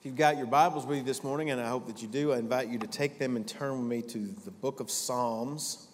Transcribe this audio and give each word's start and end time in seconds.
If 0.00 0.06
you've 0.06 0.14
got 0.14 0.36
your 0.36 0.46
Bibles 0.46 0.86
with 0.86 0.98
you 0.98 1.02
this 1.02 1.24
morning, 1.24 1.50
and 1.50 1.60
I 1.60 1.66
hope 1.66 1.88
that 1.88 2.02
you 2.02 2.06
do, 2.06 2.32
I 2.32 2.38
invite 2.38 2.68
you 2.68 2.78
to 2.78 2.86
take 2.86 3.18
them 3.18 3.34
and 3.34 3.44
turn 3.44 3.72
with 3.78 3.88
me 3.88 4.00
to 4.02 4.32
the 4.44 4.52
book 4.52 4.78
of 4.78 4.92
Psalms 4.92 5.88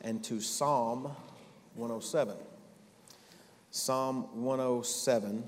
and 0.00 0.24
to 0.24 0.40
Psalm 0.40 1.12
107. 1.76 2.34
Psalm 3.70 4.42
107. 4.42 5.44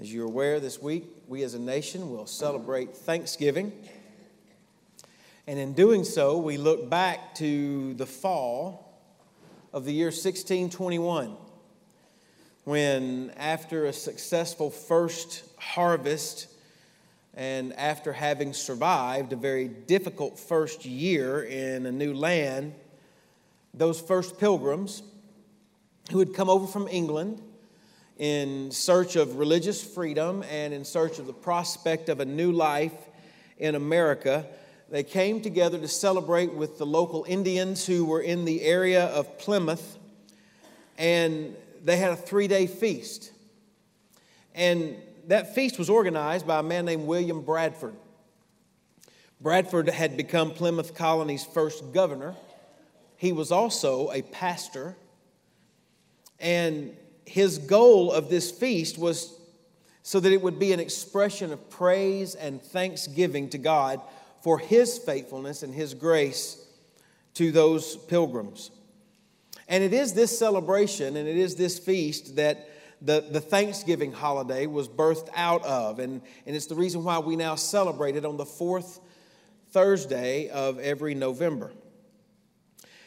As 0.00 0.12
you're 0.12 0.26
aware, 0.26 0.58
this 0.58 0.82
week 0.82 1.04
we 1.28 1.44
as 1.44 1.54
a 1.54 1.60
nation 1.60 2.10
will 2.10 2.26
celebrate 2.26 2.96
Thanksgiving. 2.96 3.72
And 5.46 5.56
in 5.56 5.72
doing 5.72 6.02
so, 6.02 6.36
we 6.36 6.56
look 6.56 6.90
back 6.90 7.36
to 7.36 7.94
the 7.94 8.06
fall 8.06 8.92
of 9.72 9.84
the 9.84 9.92
year 9.92 10.06
1621 10.06 11.36
when, 12.64 13.30
after 13.36 13.86
a 13.86 13.92
successful 13.92 14.70
first 14.70 15.44
harvest 15.74 16.48
and 17.36 17.74
after 17.74 18.14
having 18.14 18.54
survived 18.54 19.34
a 19.34 19.36
very 19.36 19.68
difficult 19.68 20.38
first 20.38 20.86
year 20.86 21.42
in 21.42 21.84
a 21.84 21.92
new 21.92 22.14
land, 22.14 22.72
those 23.74 24.00
first 24.00 24.38
pilgrims 24.38 25.02
who 26.10 26.18
had 26.18 26.32
come 26.32 26.48
over 26.48 26.66
from 26.66 26.88
England 26.88 27.42
in 28.16 28.70
search 28.70 29.16
of 29.16 29.36
religious 29.36 29.84
freedom 29.84 30.42
and 30.50 30.72
in 30.72 30.82
search 30.82 31.18
of 31.18 31.26
the 31.26 31.32
prospect 31.34 32.08
of 32.08 32.20
a 32.20 32.24
new 32.24 32.52
life 32.52 32.94
in 33.58 33.74
America, 33.74 34.46
they 34.88 35.02
came 35.02 35.42
together 35.42 35.78
to 35.78 35.88
celebrate 35.88 36.54
with 36.54 36.78
the 36.78 36.86
local 36.86 37.26
Indians 37.28 37.84
who 37.84 38.06
were 38.06 38.22
in 38.22 38.46
the 38.46 38.62
area 38.62 39.06
of 39.06 39.36
Plymouth. 39.38 39.98
And 40.96 41.54
they 41.84 41.98
had 41.98 42.12
a 42.12 42.16
three 42.16 42.48
day 42.48 42.66
feast. 42.66 43.32
And 44.54 44.96
that 45.26 45.54
feast 45.54 45.78
was 45.78 45.90
organized 45.90 46.46
by 46.46 46.60
a 46.60 46.62
man 46.62 46.84
named 46.84 47.06
William 47.06 47.42
Bradford. 47.42 47.94
Bradford 49.40 49.88
had 49.88 50.16
become 50.16 50.50
Plymouth 50.50 50.94
Colony's 50.94 51.44
first 51.44 51.92
governor. 51.92 52.34
He 53.16 53.32
was 53.32 53.52
also 53.52 54.10
a 54.12 54.22
pastor. 54.22 54.96
And 56.40 56.96
his 57.24 57.58
goal 57.58 58.12
of 58.12 58.28
this 58.28 58.50
feast 58.50 58.98
was 58.98 59.34
so 60.02 60.20
that 60.20 60.32
it 60.32 60.40
would 60.40 60.58
be 60.58 60.72
an 60.72 60.80
expression 60.80 61.52
of 61.52 61.68
praise 61.68 62.34
and 62.34 62.62
thanksgiving 62.62 63.48
to 63.50 63.58
God 63.58 64.00
for 64.42 64.58
his 64.58 64.98
faithfulness 64.98 65.64
and 65.64 65.74
his 65.74 65.94
grace 65.94 66.64
to 67.34 67.50
those 67.50 67.96
pilgrims. 67.96 68.70
And 69.68 69.82
it 69.82 69.92
is 69.92 70.12
this 70.12 70.38
celebration 70.38 71.16
and 71.16 71.28
it 71.28 71.36
is 71.36 71.56
this 71.56 71.78
feast 71.78 72.36
that 72.36 72.70
the, 73.02 73.24
the 73.30 73.40
Thanksgiving 73.40 74.12
holiday 74.12 74.66
was 74.66 74.88
birthed 74.88 75.28
out 75.34 75.64
of. 75.64 75.98
And, 75.98 76.22
and 76.46 76.56
it's 76.56 76.66
the 76.66 76.74
reason 76.74 77.04
why 77.04 77.18
we 77.18 77.36
now 77.36 77.54
celebrate 77.54 78.16
it 78.16 78.24
on 78.24 78.36
the 78.36 78.46
fourth 78.46 79.00
Thursday 79.70 80.48
of 80.48 80.78
every 80.78 81.14
November. 81.14 81.72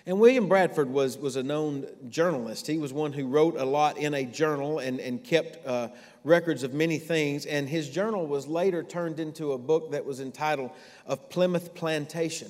And 0.05 0.19
William 0.19 0.47
Bradford 0.47 0.89
was, 0.89 1.17
was 1.17 1.35
a 1.35 1.43
known 1.43 1.85
journalist. 2.09 2.65
He 2.67 2.77
was 2.77 2.93
one 2.93 3.13
who 3.13 3.27
wrote 3.27 3.55
a 3.57 3.65
lot 3.65 3.97
in 3.97 4.13
a 4.13 4.23
journal 4.23 4.79
and, 4.79 4.99
and 4.99 5.23
kept 5.23 5.65
uh, 5.67 5.89
records 6.23 6.63
of 6.63 6.73
many 6.73 6.97
things. 6.97 7.45
And 7.45 7.69
his 7.69 7.89
journal 7.89 8.25
was 8.25 8.47
later 8.47 8.81
turned 8.81 9.19
into 9.19 9.51
a 9.51 9.57
book 9.57 9.91
that 9.91 10.05
was 10.05 10.19
entitled 10.19 10.71
Of 11.05 11.29
Plymouth 11.29 11.75
Plantation. 11.75 12.49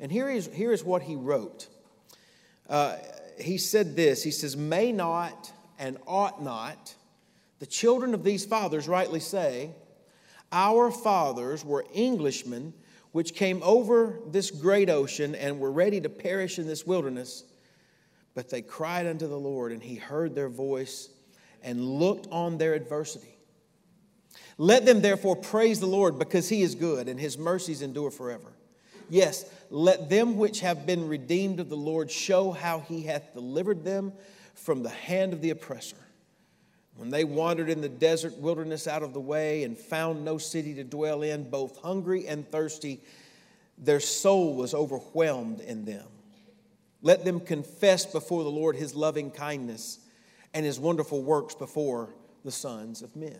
And 0.00 0.12
here 0.12 0.30
is, 0.30 0.48
here 0.52 0.72
is 0.72 0.84
what 0.84 1.02
he 1.02 1.16
wrote. 1.16 1.66
Uh, 2.68 2.96
he 3.38 3.58
said 3.58 3.96
this 3.96 4.22
He 4.22 4.30
says, 4.30 4.56
May 4.56 4.92
not 4.92 5.52
and 5.78 5.98
ought 6.06 6.42
not 6.42 6.94
the 7.58 7.66
children 7.66 8.14
of 8.14 8.22
these 8.22 8.44
fathers 8.44 8.86
rightly 8.86 9.20
say, 9.20 9.70
Our 10.52 10.90
fathers 10.90 11.64
were 11.64 11.84
Englishmen 11.94 12.72
which 13.12 13.34
came 13.34 13.60
over 13.62 14.20
this 14.30 14.50
great 14.50 14.90
ocean 14.90 15.34
and 15.34 15.58
were 15.58 15.72
ready 15.72 16.00
to 16.00 16.08
perish 16.08 16.58
in 16.58 16.66
this 16.66 16.86
wilderness. 16.86 17.44
But 18.34 18.50
they 18.50 18.62
cried 18.62 19.06
unto 19.06 19.26
the 19.26 19.38
Lord, 19.38 19.72
and 19.72 19.82
he 19.82 19.96
heard 19.96 20.34
their 20.34 20.50
voice 20.50 21.08
and 21.62 21.80
looked 21.82 22.28
on 22.30 22.58
their 22.58 22.74
adversity. 22.74 23.36
Let 24.58 24.84
them 24.84 25.00
therefore 25.00 25.36
praise 25.36 25.80
the 25.80 25.86
Lord 25.86 26.18
because 26.18 26.48
he 26.48 26.62
is 26.62 26.74
good 26.74 27.08
and 27.08 27.18
his 27.18 27.38
mercies 27.38 27.82
endure 27.82 28.10
forever. 28.10 28.52
Yes, 29.08 29.50
let 29.70 30.10
them 30.10 30.36
which 30.36 30.60
have 30.60 30.86
been 30.86 31.08
redeemed 31.08 31.60
of 31.60 31.68
the 31.68 31.76
Lord 31.76 32.10
show 32.10 32.52
how 32.52 32.80
he 32.80 33.02
hath 33.02 33.32
delivered 33.32 33.84
them 33.84 34.12
from 34.62 34.82
the 34.82 34.88
hand 34.90 35.32
of 35.32 35.40
the 35.40 35.50
oppressor. 35.50 35.96
When 36.96 37.10
they 37.10 37.24
wandered 37.24 37.70
in 37.70 37.80
the 37.80 37.88
desert 37.88 38.36
wilderness 38.38 38.88
out 38.88 39.02
of 39.02 39.14
the 39.14 39.20
way 39.20 39.62
and 39.62 39.78
found 39.78 40.24
no 40.24 40.36
city 40.36 40.74
to 40.74 40.84
dwell 40.84 41.22
in, 41.22 41.48
both 41.48 41.80
hungry 41.80 42.26
and 42.26 42.48
thirsty, 42.50 43.00
their 43.78 44.00
soul 44.00 44.54
was 44.56 44.74
overwhelmed 44.74 45.60
in 45.60 45.84
them. 45.84 46.06
Let 47.00 47.24
them 47.24 47.38
confess 47.38 48.04
before 48.04 48.42
the 48.42 48.50
Lord 48.50 48.74
his 48.74 48.94
loving 48.94 49.30
kindness 49.30 50.00
and 50.52 50.66
his 50.66 50.80
wonderful 50.80 51.22
works 51.22 51.54
before 51.54 52.10
the 52.44 52.50
sons 52.50 53.02
of 53.02 53.14
men. 53.14 53.38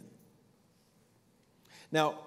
Now, 1.91 2.19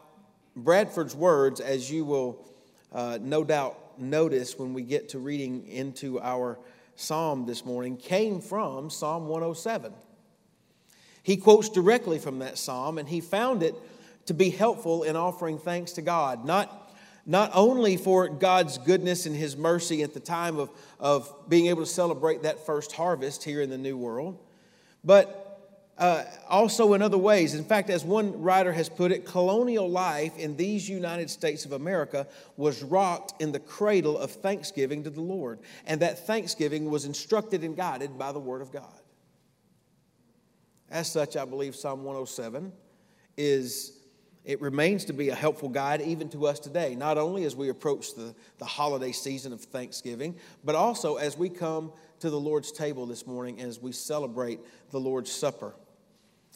Bradford's 0.55 1.15
words, 1.15 1.61
as 1.61 1.89
you 1.89 2.03
will 2.03 2.45
uh, 2.91 3.19
no 3.21 3.45
doubt 3.45 3.99
notice 4.01 4.59
when 4.59 4.73
we 4.73 4.81
get 4.81 5.09
to 5.09 5.19
reading 5.19 5.65
into 5.67 6.19
our 6.19 6.59
psalm 7.01 7.45
this 7.45 7.65
morning, 7.65 7.97
came 7.97 8.39
from 8.39 8.89
Psalm 8.89 9.27
107. 9.27 9.93
He 11.23 11.37
quotes 11.37 11.69
directly 11.69 12.19
from 12.19 12.39
that 12.39 12.57
psalm, 12.57 12.97
and 12.97 13.07
he 13.07 13.21
found 13.21 13.63
it 13.63 13.75
to 14.25 14.33
be 14.33 14.49
helpful 14.49 15.03
in 15.03 15.15
offering 15.15 15.57
thanks 15.57 15.93
to 15.93 16.01
God, 16.01 16.45
not, 16.45 16.91
not 17.25 17.51
only 17.53 17.97
for 17.97 18.27
God's 18.27 18.77
goodness 18.77 19.25
and 19.25 19.35
his 19.35 19.57
mercy 19.57 20.03
at 20.03 20.13
the 20.13 20.19
time 20.19 20.57
of, 20.57 20.69
of 20.99 21.33
being 21.49 21.67
able 21.67 21.81
to 21.81 21.89
celebrate 21.89 22.43
that 22.43 22.65
first 22.65 22.91
harvest 22.91 23.43
here 23.43 23.61
in 23.61 23.69
the 23.69 23.77
New 23.77 23.97
World, 23.97 24.39
but 25.03 25.40
uh, 26.01 26.23
also 26.49 26.95
in 26.95 27.01
other 27.03 27.17
ways. 27.17 27.53
In 27.53 27.63
fact, 27.63 27.91
as 27.91 28.03
one 28.03 28.41
writer 28.41 28.73
has 28.73 28.89
put 28.89 29.11
it, 29.11 29.23
colonial 29.23 29.87
life 29.87 30.35
in 30.35 30.57
these 30.57 30.89
United 30.89 31.29
States 31.29 31.63
of 31.63 31.73
America 31.73 32.27
was 32.57 32.81
rocked 32.81 33.39
in 33.39 33.51
the 33.51 33.59
cradle 33.59 34.17
of 34.17 34.31
thanksgiving 34.31 35.03
to 35.03 35.11
the 35.11 35.21
Lord. 35.21 35.59
And 35.85 36.01
that 36.01 36.25
thanksgiving 36.25 36.89
was 36.89 37.05
instructed 37.05 37.63
and 37.63 37.77
guided 37.77 38.17
by 38.17 38.31
the 38.31 38.39
Word 38.39 38.63
of 38.63 38.71
God. 38.71 38.99
As 40.89 41.09
such, 41.09 41.37
I 41.37 41.45
believe 41.45 41.75
Psalm 41.75 42.03
107 42.03 42.73
is. 43.37 43.97
It 44.43 44.59
remains 44.59 45.05
to 45.05 45.13
be 45.13 45.29
a 45.29 45.35
helpful 45.35 45.69
guide 45.69 46.01
even 46.01 46.27
to 46.29 46.47
us 46.47 46.59
today, 46.59 46.95
not 46.95 47.19
only 47.19 47.43
as 47.43 47.55
we 47.55 47.69
approach 47.69 48.15
the, 48.15 48.33
the 48.57 48.65
holiday 48.65 49.11
season 49.11 49.53
of 49.53 49.61
Thanksgiving, 49.61 50.35
but 50.63 50.73
also 50.73 51.17
as 51.17 51.37
we 51.37 51.47
come 51.47 51.93
to 52.21 52.31
the 52.31 52.39
Lord's 52.39 52.71
table 52.71 53.05
this 53.05 53.27
morning 53.27 53.61
as 53.61 53.79
we 53.79 53.91
celebrate 53.91 54.59
the 54.89 54.99
Lord's 54.99 55.31
Supper. 55.31 55.75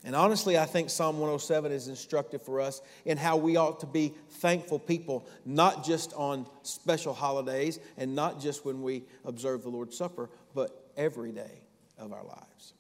And 0.05 0.15
honestly, 0.15 0.55
I 0.55 0.65
think 0.65 0.91
Psalm 0.91 1.15
107 1.15 1.71
is 1.71 1.87
instructive 1.87 2.43
for 2.43 2.61
us 2.61 2.81
in 3.05 3.17
how 3.17 3.37
we 3.37 3.57
ought 3.57 3.79
to 3.79 3.87
be 3.87 4.13
thankful 4.29 4.77
people, 4.77 5.27
not 5.45 5.83
just 5.83 6.13
on 6.13 6.45
special 6.61 7.13
holidays 7.13 7.79
and 7.97 8.13
not 8.13 8.39
just 8.39 8.63
when 8.65 8.83
we 8.83 9.03
observe 9.25 9.63
the 9.63 9.69
Lord's 9.69 9.97
Supper, 9.97 10.29
but 10.53 10.91
every 10.95 11.31
day 11.31 11.63
of 11.97 12.13
our 12.13 12.23
lives. 12.23 12.73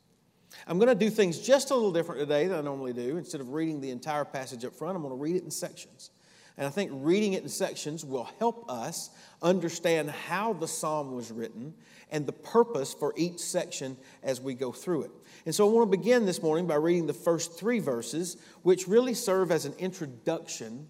I'm 0.67 0.77
going 0.77 0.87
to 0.87 0.95
do 0.95 1.09
things 1.09 1.39
just 1.39 1.71
a 1.71 1.73
little 1.73 1.91
different 1.91 2.21
today 2.21 2.45
than 2.45 2.59
I 2.59 2.61
normally 2.61 2.93
do. 2.93 3.17
Instead 3.17 3.41
of 3.41 3.53
reading 3.53 3.81
the 3.81 3.89
entire 3.89 4.23
passage 4.23 4.63
up 4.63 4.75
front, 4.75 4.95
I'm 4.95 5.01
going 5.01 5.15
to 5.15 5.21
read 5.21 5.35
it 5.35 5.43
in 5.43 5.51
sections. 5.51 6.11
And 6.57 6.65
I 6.65 6.69
think 6.69 6.91
reading 6.93 7.33
it 7.33 7.43
in 7.43 7.49
sections 7.49 8.05
will 8.05 8.29
help 8.39 8.69
us 8.71 9.09
understand 9.41 10.09
how 10.09 10.53
the 10.53 10.67
psalm 10.67 11.13
was 11.13 11.31
written 11.31 11.73
and 12.11 12.25
the 12.25 12.31
purpose 12.33 12.93
for 12.93 13.13
each 13.17 13.39
section 13.39 13.97
as 14.23 14.39
we 14.39 14.53
go 14.53 14.71
through 14.71 15.03
it. 15.03 15.11
And 15.45 15.53
so 15.53 15.67
I 15.67 15.71
want 15.71 15.91
to 15.91 15.97
begin 15.97 16.25
this 16.25 16.41
morning 16.41 16.65
by 16.65 16.75
reading 16.75 17.07
the 17.07 17.13
first 17.13 17.59
three 17.59 17.79
verses, 17.79 18.37
which 18.61 18.87
really 18.87 19.13
serve 19.13 19.51
as 19.51 19.65
an 19.65 19.73
introduction 19.79 20.87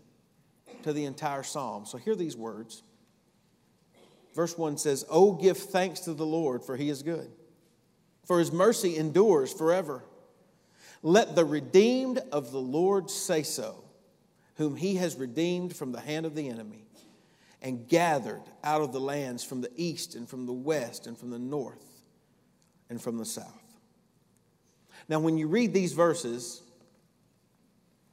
to 0.84 0.94
the 0.94 1.06
entire 1.06 1.42
psalm. 1.42 1.86
So 1.86 1.98
hear 1.98 2.16
these 2.16 2.38
words. 2.38 2.84
Verse 4.36 4.58
1 4.58 4.78
says, 4.78 5.06
Oh, 5.10 5.32
give 5.32 5.58
thanks 5.58 6.02
to 6.02 6.14
the 6.14 6.26
Lord, 6.26 6.64
for 6.64 6.76
he 6.76 6.90
is 6.90 7.02
good, 7.02 7.32
for 8.26 8.38
his 8.38 8.52
mercy 8.52 8.98
endures 8.98 9.52
forever. 9.54 10.04
Let 11.02 11.36
the 11.36 11.46
redeemed 11.46 12.20
of 12.32 12.52
the 12.52 12.60
Lord 12.60 13.10
say 13.10 13.44
so, 13.44 13.85
whom 14.56 14.76
he 14.76 14.96
has 14.96 15.16
redeemed 15.16 15.76
from 15.76 15.92
the 15.92 16.00
hand 16.00 16.26
of 16.26 16.36
the 16.36 16.50
enemy 16.50 16.86
and 17.62 17.88
gathered 17.88 18.44
out 18.64 18.82
of 18.82 18.94
the 18.94 19.00
lands 19.00 19.44
from 19.44 19.62
the 19.62 19.72
east 19.76 20.16
and 20.16 20.30
from 20.30 20.46
the 20.46 20.54
west 20.54 21.08
and 21.08 21.18
from 21.18 21.30
the 21.30 21.40
north 21.40 22.04
and 22.90 23.02
from 23.02 23.18
the 23.18 23.26
south. 23.26 23.80
Now, 25.10 25.20
when 25.20 25.38
you 25.38 25.48
read 25.48 25.74
these 25.74 25.94
verses, 25.94 26.62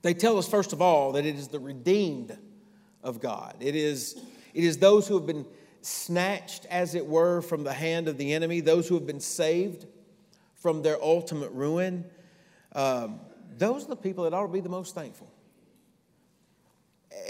they 0.03 0.15
tell 0.15 0.39
us, 0.39 0.49
first 0.49 0.73
of 0.73 0.83
all, 0.83 1.13
that 1.13 1.25
it 1.25 1.37
is 1.37 1.49
the 1.49 1.61
redeemed 1.61 2.37
of 3.03 3.21
God. 3.21 3.57
It 3.61 3.77
is, 3.77 4.21
it 4.53 4.65
is 4.65 4.79
those 4.79 5.07
who 5.07 5.15
have 5.15 5.27
been 5.27 5.47
snatched, 5.81 6.67
as 6.67 6.95
it 6.95 7.07
were, 7.07 7.41
from 7.41 7.65
the 7.65 7.73
hand 7.73 8.09
of 8.09 8.19
the 8.19 8.33
enemy, 8.33 8.61
those 8.61 8.89
who 8.89 8.95
have 8.95 9.07
been 9.07 9.21
saved 9.21 9.87
from 10.55 10.83
their 10.83 11.03
ultimate 11.03 11.51
ruin. 11.53 12.05
Um, 12.75 13.21
those 13.59 13.85
are 13.85 13.89
the 13.89 13.97
people 13.97 14.25
that 14.25 14.35
ought 14.35 14.47
to 14.47 14.53
be 14.53 14.61
the 14.61 14.69
most 14.69 14.95
thankful. 14.95 15.31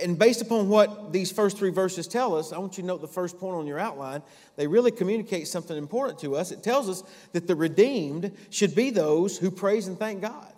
And 0.03 0.19
based 0.19 0.43
upon 0.43 0.69
what 0.69 1.13
these 1.13 1.31
first 1.31 1.59
three 1.59 1.71
verses 1.71 2.09
tell 2.09 2.37
us, 2.37 2.53
I 2.53 2.59
want 2.59 2.77
you 2.77 2.83
to 2.83 2.87
note 2.87 3.01
the 3.01 3.09
first 3.09 3.39
point 3.39 3.57
on 3.57 3.67
your 3.67 3.79
outline. 3.79 4.23
They 4.57 4.67
really 4.67 4.91
communicate 4.91 5.49
something 5.49 5.77
important 5.77 6.19
to 6.21 6.37
us. 6.37 6.51
It 6.51 6.63
tells 6.63 6.89
us 6.89 7.03
that 7.33 7.47
the 7.47 7.55
redeemed 7.55 8.33
should 8.51 8.75
be 8.75 8.91
those 8.91 9.39
who 9.39 9.51
praise 9.51 9.87
and 9.87 9.99
thank 9.99 10.23
God. 10.23 10.53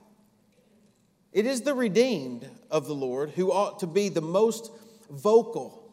It 1.33 1.47
is 1.47 1.63
the 1.63 1.75
redeemed 1.75 2.49
of 2.71 2.87
the 2.87 2.95
Lord 2.95 3.31
who 3.31 3.53
ought 3.53 3.81
to 3.81 3.87
be 3.87 4.09
the 4.09 4.23
most 4.23 4.71
vocal 5.11 5.93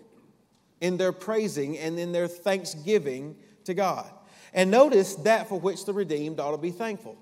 in 0.79 0.97
their 0.97 1.11
praising 1.11 1.77
and 1.77 1.99
in 1.99 2.11
their 2.11 2.27
thanksgiving 2.27 3.35
to 3.65 3.73
God. 3.73 4.09
And 4.53 4.71
notice 4.71 5.15
that 5.15 5.47
for 5.47 5.59
which 5.59 5.85
the 5.85 5.93
redeemed 5.93 6.39
ought 6.39 6.51
to 6.51 6.57
be 6.57 6.71
thankful. 6.71 7.17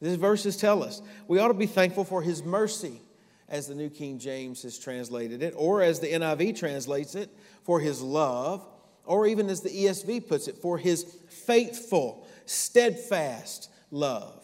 These 0.00 0.16
verses 0.16 0.56
tell 0.56 0.82
us 0.82 1.00
we 1.28 1.38
ought 1.38 1.48
to 1.48 1.54
be 1.54 1.66
thankful 1.66 2.04
for 2.04 2.22
his 2.22 2.42
mercy 2.42 3.00
as 3.52 3.66
the 3.66 3.74
New 3.74 3.90
King 3.90 4.18
James 4.18 4.62
has 4.62 4.78
translated 4.78 5.42
it, 5.42 5.52
or 5.56 5.82
as 5.82 6.00
the 6.00 6.08
NIV 6.08 6.58
translates 6.58 7.14
it, 7.14 7.28
for 7.62 7.78
his 7.78 8.00
love, 8.00 8.66
or 9.04 9.26
even 9.26 9.50
as 9.50 9.60
the 9.60 9.68
ESV 9.68 10.26
puts 10.26 10.48
it, 10.48 10.56
for 10.56 10.78
his 10.78 11.04
faithful, 11.28 12.26
steadfast 12.46 13.68
love. 13.90 14.42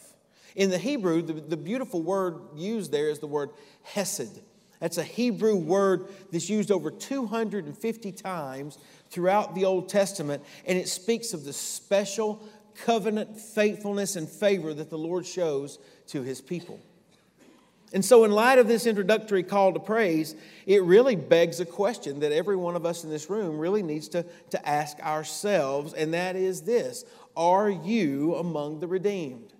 In 0.55 0.69
the 0.69 0.79
Hebrew, 0.79 1.23
the, 1.23 1.33
the 1.33 1.57
beautiful 1.57 2.03
word 2.03 2.39
used 2.55 2.93
there 2.93 3.09
is 3.09 3.19
the 3.19 3.27
word 3.27 3.49
hesed. 3.83 4.43
That's 4.79 4.99
a 4.99 5.05
Hebrew 5.05 5.57
word 5.57 6.07
that's 6.31 6.51
used 6.51 6.71
over 6.71 6.91
250 6.91 8.13
times 8.13 8.77
throughout 9.09 9.55
the 9.55 9.65
Old 9.65 9.89
Testament, 9.89 10.45
and 10.67 10.77
it 10.77 10.87
speaks 10.87 11.33
of 11.33 11.45
the 11.45 11.55
special 11.55 12.47
covenant 12.85 13.41
faithfulness 13.41 14.17
and 14.17 14.29
favor 14.29 14.75
that 14.75 14.91
the 14.91 14.99
Lord 14.99 15.25
shows 15.25 15.79
to 16.09 16.23
his 16.23 16.43
people. 16.43 16.79
And 17.93 18.05
so, 18.05 18.25
in 18.25 18.33
light 18.33 18.59
of 18.59 18.69
this 18.69 18.87
introductory 18.87 19.43
call 19.43 19.73
to 19.73 19.81
praise, 19.81 20.35
it 20.67 20.83
really 20.83 21.17
begs 21.17 21.59
a 21.61 21.65
question 21.65 22.21
that 22.21 22.33
every 22.33 22.57
one 22.57 22.77
of 22.77 22.85
us 22.85 23.03
in 23.03 23.11
this 23.11 23.31
room 23.31 23.59
really 23.59 23.83
needs 23.83 24.09
to, 24.09 24.27
to 24.51 24.69
ask 24.69 24.99
ourselves, 25.01 25.95
and 25.95 26.13
that 26.13 26.37
is 26.37 26.63
this 26.63 27.05
Are 27.37 27.71
you 27.71 28.35
among 28.35 28.81
the 28.81 28.87
redeemed? 28.87 29.55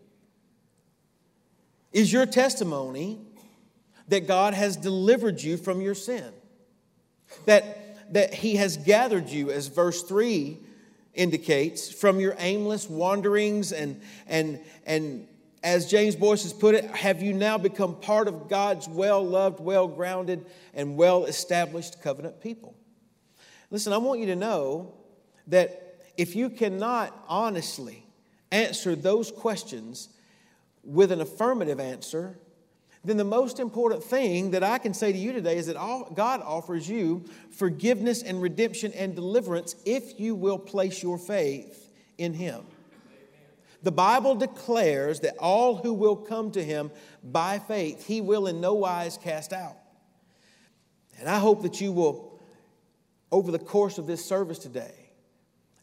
Is 1.93 2.13
your 2.13 2.27
testimony 2.27 3.19
that 4.09 4.27
God 4.27 4.53
has 4.53 4.77
delivered 4.77 5.41
you 5.41 5.57
from 5.57 5.81
your 5.81 5.95
sin? 5.95 6.33
That, 7.47 8.13
that 8.13 8.35
He 8.35 8.57
has 8.57 8.77
gathered 8.77 9.31
you, 9.31 9.51
as 9.51 9.69
verse 9.69 10.03
3 10.03 10.59
indicates, 11.15 11.91
from 11.91 12.21
your 12.21 12.35
aimless 12.39 12.91
wanderings 12.91 13.73
and, 13.73 14.03
and, 14.27 14.61
and 14.85 15.27
as 15.63 15.91
James 15.91 16.15
Boice 16.15 16.45
has 16.45 16.53
put 16.53 16.75
it, 16.75 16.85
have 16.85 17.23
you 17.23 17.33
now 17.33 17.59
become 17.59 17.97
part 17.97 18.29
of 18.29 18.49
God's 18.49 18.89
well 18.89 19.25
loved, 19.25 19.61
well 19.61 19.89
grounded, 19.89 20.47
and 20.75 20.97
well 20.97 21.25
established 21.25 22.03
covenant 22.03 22.41
people? 22.41 22.75
Listen, 23.71 23.93
I 23.93 23.99
want 23.99 24.21
you 24.21 24.27
to 24.27 24.37
know 24.37 24.95
that 25.49 26.01
if 26.17 26.37
you 26.37 26.51
cannot 26.51 27.17
honestly 27.29 28.05
answer 28.51 28.95
those 28.95 29.31
questions 29.31 30.09
with 30.83 31.13
an 31.13 31.21
affirmative 31.21 31.81
answer, 31.81 32.39
then 33.05 33.17
the 33.17 33.25
most 33.25 33.61
important 33.61 34.03
thing 34.03 34.51
that 34.53 34.63
I 34.63 34.79
can 34.79 34.95
say 34.95 35.13
to 35.13 35.19
you 35.19 35.33
today 35.33 35.57
is 35.57 35.67
that 35.67 35.77
God 36.15 36.43
offers 36.43 36.89
you 36.89 37.25
forgiveness 37.51 38.23
and 38.23 38.41
redemption 38.41 38.93
and 38.93 39.15
deliverance 39.15 39.77
if 39.85 40.19
you 40.19 40.35
will 40.35 40.59
place 40.59 41.03
your 41.03 41.19
faith 41.19 41.93
in 42.17 42.35
Him. 42.35 42.65
The 43.83 43.93
Bible 43.93 44.35
declares 44.35 45.21
that 45.21 45.37
all 45.39 45.77
who 45.77 45.93
will 45.95 46.17
come 46.17 46.51
to 46.53 46.65
him 46.65 46.91
by 47.23 47.59
faith, 47.59 48.07
he 48.07 48.21
will 48.21 48.47
in 48.47 48.61
no 48.61 48.75
wise 48.75 49.17
cast 49.17 49.53
out. 49.53 49.77
And 51.19 51.29
I 51.29 51.39
hope 51.39 51.63
that 51.63 51.81
you 51.81 51.93
will, 51.93 52.41
over 53.31 53.53
the 53.53 53.59
course 53.59 53.99
of 53.99 54.07
this 54.07 54.25
service 54.25 54.59
today, 54.59 54.95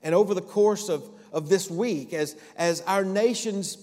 and 0.03 0.13
over 0.13 0.33
the 0.33 0.41
course 0.41 0.89
of, 0.89 1.09
of 1.31 1.49
this 1.49 1.69
week, 1.69 2.13
as, 2.13 2.35
as 2.57 2.81
our 2.81 3.03
nation's 3.03 3.77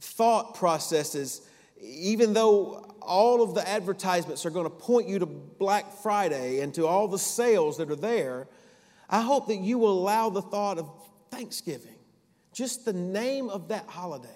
thought 0.00 0.54
processes, 0.54 1.42
even 1.80 2.32
though 2.32 2.94
all 3.02 3.42
of 3.42 3.54
the 3.54 3.68
advertisements 3.68 4.46
are 4.46 4.50
going 4.50 4.64
to 4.64 4.70
point 4.70 5.08
you 5.08 5.18
to 5.18 5.26
Black 5.26 5.92
Friday 5.92 6.60
and 6.60 6.72
to 6.74 6.86
all 6.86 7.08
the 7.08 7.18
sales 7.18 7.78
that 7.78 7.90
are 7.90 7.96
there, 7.96 8.46
I 9.10 9.22
hope 9.22 9.48
that 9.48 9.56
you 9.56 9.78
will 9.78 9.92
allow 9.92 10.30
the 10.30 10.42
thought 10.42 10.78
of 10.78 10.90
Thanksgiving 11.30 11.95
just 12.56 12.86
the 12.86 12.92
name 12.94 13.50
of 13.50 13.68
that 13.68 13.86
holiday, 13.86 14.28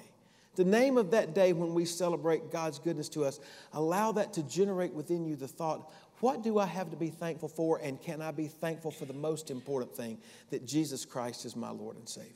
the 0.54 0.64
name 0.64 0.98
of 0.98 1.10
that 1.12 1.34
day 1.34 1.54
when 1.54 1.72
we 1.72 1.86
celebrate 1.86 2.52
God's 2.52 2.78
goodness 2.78 3.08
to 3.10 3.24
us, 3.24 3.40
allow 3.72 4.12
that 4.12 4.34
to 4.34 4.42
generate 4.42 4.92
within 4.92 5.24
you 5.24 5.36
the 5.36 5.48
thought, 5.48 5.90
what 6.20 6.42
do 6.42 6.58
I 6.58 6.66
have 6.66 6.90
to 6.90 6.98
be 6.98 7.08
thankful 7.08 7.48
for? 7.48 7.80
And 7.82 7.98
can 7.98 8.20
I 8.20 8.30
be 8.30 8.46
thankful 8.46 8.90
for 8.90 9.06
the 9.06 9.14
most 9.14 9.50
important 9.50 9.96
thing 9.96 10.18
that 10.50 10.66
Jesus 10.66 11.06
Christ 11.06 11.46
is 11.46 11.56
my 11.56 11.70
Lord 11.70 11.96
and 11.96 12.06
Savior? 12.06 12.28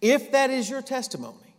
If 0.00 0.30
that 0.30 0.50
is 0.50 0.70
your 0.70 0.80
testimony, 0.80 1.56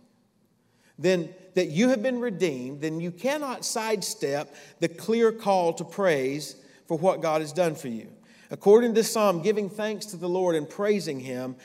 then 0.98 1.34
that 1.56 1.68
you 1.68 1.90
have 1.90 2.02
been 2.02 2.22
redeemed, 2.22 2.80
then 2.80 3.02
you 3.02 3.12
cannot 3.12 3.66
sidestep 3.66 4.56
the 4.80 4.88
clear 4.88 5.34
call 5.34 5.74
to 5.74 5.84
praise 5.84 6.56
for 6.88 6.98
what 6.98 7.22
God 7.22 7.42
has 7.42 7.52
done 7.52 7.76
for 7.76 7.90
you. 7.90 8.08
According 8.50 8.92
to 8.92 8.96
this 8.96 9.12
psalm, 9.12 9.42
giving 9.42 9.70
thanks 9.70 10.08
to 10.08 10.18
the 10.18 10.30
Lord 10.30 10.56
and 10.56 10.70
praising 10.70 11.20
Him 11.20 11.58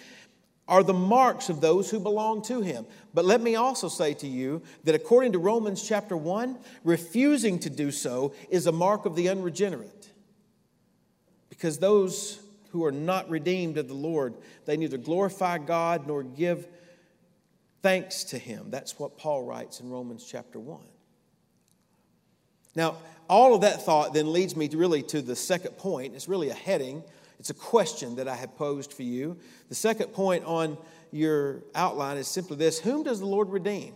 are 0.67 0.83
the 0.83 0.95
marks 0.95 1.49
of 1.49 1.61
those 1.61 1.91
who 1.91 2.01
belong 2.01 2.43
to 2.43 2.61
him. 2.61 2.87
But 3.13 3.25
let 3.25 3.41
me 3.41 3.55
also 3.55 3.89
say 3.89 4.15
to 4.15 4.27
you 4.27 4.63
that 4.85 4.95
according 4.95 5.33
to 5.33 5.39
Romans 5.39 5.87
chapter 5.87 6.17
1, 6.17 6.59
refusing 6.85 7.59
to 7.61 7.71
do 7.71 7.91
so 7.91 8.35
is 8.49 8.67
a 8.67 8.73
mark 8.73 9.05
of 9.05 9.15
the 9.15 9.29
unregenerate. 9.29 10.09
Because 11.51 11.79
those 11.79 12.41
who 12.71 12.85
are 12.85 12.93
not 12.93 13.29
redeemed 13.29 13.77
of 13.79 13.89
the 13.89 13.95
Lord, 13.95 14.35
they 14.65 14.77
neither 14.77 14.99
glorify 14.99 15.59
God 15.59 16.07
nor 16.07 16.23
give 16.23 16.67
thanks 17.83 18.25
to 18.25 18.39
him. 18.39 18.71
That's 18.71 18.99
what 18.99 19.19
Paul 19.19 19.45
writes 19.45 19.81
in 19.81 19.91
Romans 19.91 20.25
chapter 20.25 20.59
1. 20.59 20.81
Now, 22.75 22.97
all 23.29 23.55
of 23.55 23.61
that 23.61 23.83
thought 23.83 24.15
then 24.15 24.33
leads 24.33 24.57
me 24.57 24.69
to 24.69 24.77
really 24.77 25.03
to 25.05 25.23
the 25.23 25.37
second 25.37 25.77
point. 25.77 26.15
It's 26.15 26.29
really 26.29 26.49
a 26.49 26.55
heading 26.55 27.05
it's 27.45 27.51
a 27.51 27.53
question 27.53 28.17
that 28.17 28.27
I 28.27 28.37
have 28.37 28.57
posed 28.57 28.91
for 28.91 29.03
you. 29.03 29.37
The 29.69 29.75
second 29.75 30.15
point 30.15 30.47
on 30.47 30.79
your 31.13 31.63
outline 31.75 32.17
is 32.17 32.27
simply 32.27 32.57
this 32.57 32.79
Whom 32.79 33.03
does 33.03 33.21
the 33.21 33.27
Lord 33.27 33.51
redeem? 33.51 33.93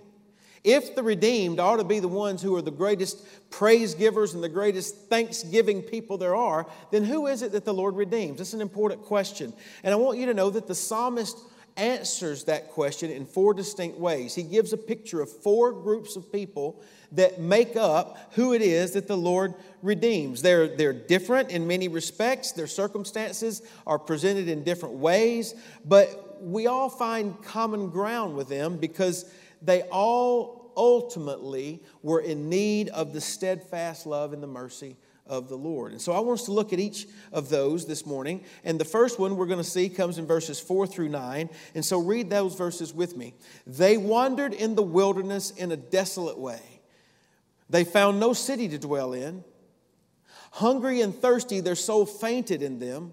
If 0.65 0.95
the 0.95 1.03
redeemed 1.03 1.59
ought 1.59 1.79
to 1.79 1.85
be 1.85 1.99
the 1.99 2.09
ones 2.09 2.43
who 2.43 2.55
are 2.57 2.61
the 2.61 2.71
greatest 2.71 3.27
praise 3.49 3.95
givers 3.95 4.35
and 4.35 4.45
the 4.45 4.51
greatest 4.51 5.09
thanksgiving 5.09 5.81
people 5.81 6.19
there 6.19 6.37
are, 6.37 6.67
then 6.91 7.05
who 7.05 7.27
is 7.27 7.41
it 7.41 7.53
that 7.53 7.65
the 7.65 7.73
Lord 7.73 7.97
redeems? 7.97 8.37
That's 8.37 8.53
an 8.53 8.61
important 8.61 9.05
question. 9.05 9.55
And 9.83 9.95
I 9.95 9.97
want 9.97 10.19
you 10.19 10.27
to 10.27 10.35
know 10.35 10.51
that 10.51 10.67
the 10.67 10.75
psalmist 10.75 11.39
answers 11.79 12.45
that 12.45 12.69
question 12.69 13.11
in 13.11 13.25
four 13.25 13.55
distinct 13.55 13.99
ways. 13.99 14.35
He 14.35 14.43
gives 14.43 14.73
a 14.73 14.77
picture 14.77 15.23
of 15.23 15.31
four 15.31 15.73
groups 15.73 16.17
of 16.17 16.31
people 16.31 16.83
that 17.13 17.41
make 17.41 17.77
up 17.77 18.19
who 18.33 18.53
it 18.53 18.61
is 18.61 18.93
that 18.93 19.07
the 19.07 19.17
Lord 19.17 19.55
redeems. 19.83 20.43
They're, 20.43 20.69
they're 20.69 20.93
different 20.93 21.51
in 21.51 21.67
many 21.67 21.89
respects, 21.89 22.53
their 22.53 22.67
circumstances 22.67 23.63
are 23.87 23.99
presented 23.99 24.49
in 24.49 24.65
different 24.65 24.97
ways, 24.97 25.55
but 25.85 26.43
we 26.43 26.67
all 26.67 26.91
find 26.91 27.43
common 27.43 27.89
ground 27.91 28.37
with 28.37 28.49
them 28.49 28.77
because 28.77 29.31
they 29.63 29.83
all 29.83 30.73
ultimately 30.77 31.83
were 32.03 32.21
in 32.21 32.49
need 32.49 32.89
of 32.91 33.13
the 33.13 33.21
steadfast 33.21 34.07
love 34.07 34.33
and 34.33 34.43
the 34.43 34.47
mercy 34.47 34.97
of 35.29 35.49
the 35.49 35.57
Lord. 35.57 35.93
And 35.93 36.01
so 36.01 36.13
I 36.13 36.21
want 36.21 36.41
us 36.41 36.47
to 36.47 36.53
look 36.53 36.73
at 36.73 36.81
each 36.81 37.07
of 37.33 37.49
those 37.49 37.87
this 37.87 38.07
morning. 38.07 38.45
And 38.65 38.81
the 38.81 38.85
first 38.85 39.19
one 39.19 39.37
we're 39.37 39.47
going 39.47 39.59
to 39.59 39.65
see 39.65 39.89
comes 39.89 40.19
in 40.19 40.27
verses 40.27 40.59
4 40.59 40.87
through 40.87 41.11
9. 41.11 41.51
And 41.75 41.85
so 41.85 41.99
read 41.99 42.31
those 42.31 42.55
verses 42.55 42.93
with 42.93 43.17
me. 43.17 43.35
They 43.67 43.97
wandered 43.97 44.55
in 44.55 44.75
the 44.75 44.83
wilderness 44.83 45.51
in 45.51 45.71
a 45.71 45.77
desolate 45.77 46.39
way. 46.39 46.61
They 47.71 47.85
found 47.85 48.19
no 48.19 48.33
city 48.33 48.69
to 48.69 48.79
dwell 48.79 49.13
in. 49.13 49.45
Hungry 50.53 51.03
and 51.03 51.15
thirsty, 51.15 51.61
their 51.61 51.75
soul 51.75 52.07
fainted 52.07 52.63
in 52.63 52.79
them. 52.79 53.13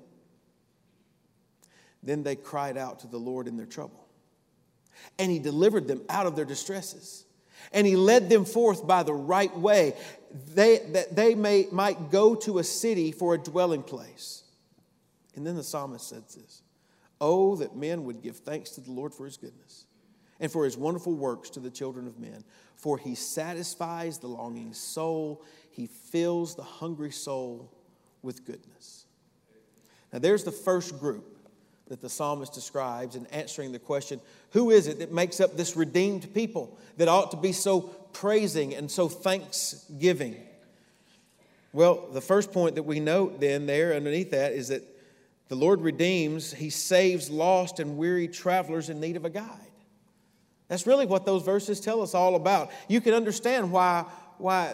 Then 2.02 2.24
they 2.24 2.36
cried 2.36 2.78
out 2.78 3.00
to 3.00 3.08
the 3.08 3.18
Lord 3.18 3.48
in 3.48 3.58
their 3.58 3.66
trouble. 3.66 4.08
And 5.20 5.32
he 5.32 5.40
delivered 5.40 5.88
them 5.88 6.02
out 6.08 6.26
of 6.26 6.36
their 6.36 6.46
distresses. 6.46 7.26
And 7.72 7.86
he 7.86 7.96
led 7.96 8.30
them 8.30 8.46
forth 8.46 8.86
by 8.86 9.04
the 9.04 9.14
right 9.14 9.56
way, 9.58 9.96
they, 10.54 10.80
that 10.90 11.16
they 11.16 11.36
may, 11.36 11.68
might 11.72 12.12
go 12.12 12.36
to 12.36 12.60
a 12.60 12.64
city 12.64 13.12
for 13.12 13.34
a 13.34 13.38
dwelling 13.38 13.84
place. 13.84 14.44
And 15.36 15.46
then 15.46 15.56
the 15.56 15.64
psalmist 15.64 16.10
says 16.10 16.36
this 16.36 16.62
Oh, 17.22 17.56
that 17.58 17.76
men 17.76 18.04
would 18.04 18.22
give 18.22 18.38
thanks 18.38 18.72
to 18.72 18.82
the 18.82 18.92
Lord 18.92 19.14
for 19.14 19.26
his 19.26 19.38
goodness 19.38 19.86
and 20.40 20.52
for 20.52 20.66
his 20.66 20.78
wonderful 20.78 21.14
works 21.14 21.50
to 21.52 21.60
the 21.60 21.70
children 21.70 22.08
of 22.08 22.20
men. 22.20 22.44
For 22.76 22.98
he 22.98 23.16
satisfies 23.16 24.18
the 24.18 24.28
longing 24.28 24.74
soul, 24.74 25.42
he 25.72 25.88
fills 25.88 26.56
the 26.56 26.64
hungry 26.64 27.12
soul 27.12 27.72
with 28.22 28.46
goodness. 28.46 29.06
Now, 30.12 30.20
there's 30.20 30.44
the 30.44 30.52
first 30.52 31.00
group 31.00 31.38
that 31.88 32.02
the 32.02 32.10
psalmist 32.10 32.54
describes 32.54 33.16
in 33.16 33.26
answering 33.28 33.72
the 33.72 33.80
question 33.80 34.20
who 34.52 34.72
is 34.72 34.88
it 34.88 35.00
that 35.00 35.14
makes 35.14 35.40
up 35.40 35.56
this 35.56 35.76
redeemed 35.76 36.34
people 36.34 36.78
that 36.98 37.08
ought 37.08 37.32
to 37.32 37.38
be 37.38 37.52
so 37.52 37.96
praising 38.16 38.74
and 38.74 38.90
so 38.90 39.10
thanksgiving? 39.10 40.38
Well, 41.74 42.08
the 42.14 42.22
first 42.22 42.54
point 42.54 42.76
that 42.76 42.84
we 42.84 43.02
note 43.02 43.42
then 43.42 43.66
there 43.66 43.94
underneath 43.94 44.32
that 44.32 44.54
is 44.54 44.70
that 44.70 44.84
the 45.50 45.56
Lord 45.56 45.82
redeems, 45.82 46.54
He 46.54 46.70
saves 46.70 47.30
lost 47.30 47.80
and 47.80 47.98
weary 47.98 48.30
travelers 48.30 48.90
in 48.90 49.02
need 49.02 49.18
of 49.18 49.26
a 49.26 49.30
guide. 49.30 49.60
That's 50.70 50.88
really 50.88 51.06
what 51.06 51.26
those 51.26 51.44
verses 51.44 51.82
tell 51.82 52.02
us 52.02 52.16
all 52.16 52.36
about. 52.36 52.72
You 52.88 53.02
can 53.02 53.14
understand 53.14 53.72
why, 53.72 54.06
why 54.38 54.74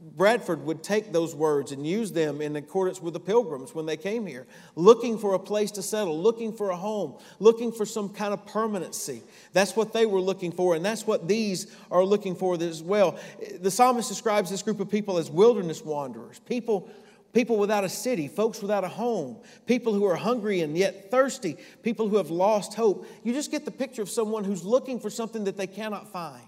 Bradford 0.00 0.64
would 0.64 0.84
take 0.84 1.12
those 1.12 1.34
words 1.34 1.72
and 1.72 1.84
use 1.84 2.12
them 2.12 2.40
in 2.40 2.54
accordance 2.54 3.02
with 3.02 3.14
the 3.14 3.20
pilgrims 3.20 3.74
when 3.74 3.84
they 3.84 3.96
came 3.96 4.26
here, 4.26 4.46
looking 4.76 5.18
for 5.18 5.34
a 5.34 5.38
place 5.40 5.72
to 5.72 5.82
settle, 5.82 6.20
looking 6.20 6.52
for 6.52 6.70
a 6.70 6.76
home, 6.76 7.18
looking 7.40 7.72
for 7.72 7.84
some 7.84 8.08
kind 8.08 8.32
of 8.32 8.46
permanency. 8.46 9.22
That's 9.52 9.74
what 9.74 9.92
they 9.92 10.06
were 10.06 10.20
looking 10.20 10.52
for, 10.52 10.76
and 10.76 10.84
that's 10.84 11.04
what 11.04 11.26
these 11.26 11.74
are 11.90 12.04
looking 12.04 12.36
for 12.36 12.54
as 12.62 12.80
well. 12.80 13.18
The 13.60 13.72
psalmist 13.72 14.08
describes 14.08 14.50
this 14.50 14.62
group 14.62 14.78
of 14.78 14.88
people 14.88 15.18
as 15.18 15.30
wilderness 15.30 15.84
wanderers, 15.84 16.38
people, 16.40 16.88
people 17.32 17.56
without 17.56 17.82
a 17.82 17.88
city, 17.88 18.28
folks 18.28 18.62
without 18.62 18.84
a 18.84 18.88
home, 18.88 19.36
people 19.66 19.92
who 19.92 20.04
are 20.04 20.16
hungry 20.16 20.60
and 20.60 20.78
yet 20.78 21.10
thirsty, 21.10 21.56
people 21.82 22.08
who 22.08 22.18
have 22.18 22.30
lost 22.30 22.74
hope. 22.74 23.04
You 23.24 23.32
just 23.32 23.50
get 23.50 23.64
the 23.64 23.72
picture 23.72 24.02
of 24.02 24.10
someone 24.10 24.44
who's 24.44 24.64
looking 24.64 25.00
for 25.00 25.10
something 25.10 25.42
that 25.44 25.56
they 25.56 25.66
cannot 25.66 26.12
find. 26.12 26.42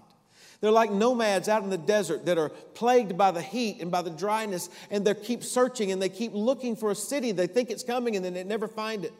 They're 0.61 0.71
like 0.71 0.91
nomads 0.91 1.49
out 1.49 1.63
in 1.63 1.71
the 1.71 1.77
desert 1.77 2.25
that 2.27 2.37
are 2.37 2.49
plagued 2.49 3.17
by 3.17 3.31
the 3.31 3.41
heat 3.41 3.81
and 3.81 3.91
by 3.91 4.03
the 4.03 4.11
dryness, 4.11 4.69
and 4.91 5.03
they 5.03 5.15
keep 5.15 5.43
searching 5.43 5.91
and 5.91 5.99
they 5.99 6.09
keep 6.09 6.33
looking 6.33 6.75
for 6.75 6.91
a 6.91 6.95
city. 6.95 7.31
They 7.31 7.47
think 7.47 7.71
it's 7.71 7.83
coming 7.83 8.15
and 8.15 8.23
then 8.23 8.35
they 8.35 8.43
never 8.43 8.67
find 8.67 9.03
it. 9.03 9.13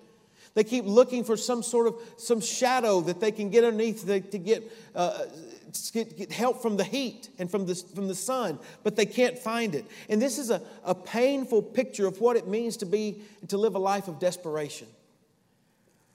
They 0.53 0.63
keep 0.63 0.85
looking 0.85 1.23
for 1.23 1.37
some 1.37 1.63
sort 1.63 1.87
of 1.87 1.95
some 2.17 2.41
shadow 2.41 3.01
that 3.01 3.19
they 3.19 3.31
can 3.31 3.49
get 3.49 3.63
underneath 3.63 4.05
to, 4.05 4.19
to 4.19 4.37
get, 4.37 4.71
uh, 4.93 5.25
get, 5.93 6.17
get, 6.17 6.31
help 6.31 6.61
from 6.61 6.77
the 6.77 6.83
heat 6.83 7.29
and 7.39 7.49
from 7.49 7.65
the, 7.65 7.75
from 7.75 8.07
the 8.07 8.15
sun, 8.15 8.59
but 8.83 8.95
they 8.95 9.05
can't 9.05 9.39
find 9.39 9.73
it. 9.73 9.85
And 10.09 10.21
this 10.21 10.37
is 10.37 10.49
a, 10.49 10.61
a 10.83 10.93
painful 10.93 11.63
picture 11.63 12.05
of 12.05 12.19
what 12.19 12.35
it 12.35 12.47
means 12.47 12.77
to 12.77 12.85
be 12.85 13.21
to 13.47 13.57
live 13.57 13.75
a 13.75 13.79
life 13.79 14.09
of 14.09 14.19
desperation. 14.19 14.87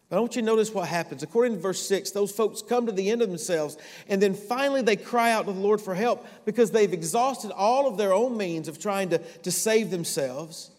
But 0.08 0.16
I 0.16 0.20
want 0.20 0.36
you 0.36 0.42
to 0.42 0.46
notice 0.46 0.72
what 0.72 0.88
happens. 0.88 1.22
According 1.22 1.54
to 1.54 1.60
verse 1.60 1.86
6, 1.88 2.12
those 2.12 2.30
folks 2.30 2.62
come 2.62 2.86
to 2.86 2.92
the 2.92 3.10
end 3.10 3.22
of 3.22 3.28
themselves, 3.28 3.76
and 4.08 4.22
then 4.22 4.34
finally 4.34 4.82
they 4.82 4.96
cry 4.96 5.32
out 5.32 5.46
to 5.46 5.52
the 5.52 5.58
Lord 5.58 5.80
for 5.80 5.94
help 5.94 6.26
because 6.44 6.70
they've 6.70 6.92
exhausted 6.92 7.50
all 7.50 7.88
of 7.88 7.96
their 7.96 8.12
own 8.12 8.36
means 8.36 8.68
of 8.68 8.78
trying 8.78 9.10
to, 9.10 9.18
to 9.18 9.50
save 9.50 9.90
themselves. 9.90 10.70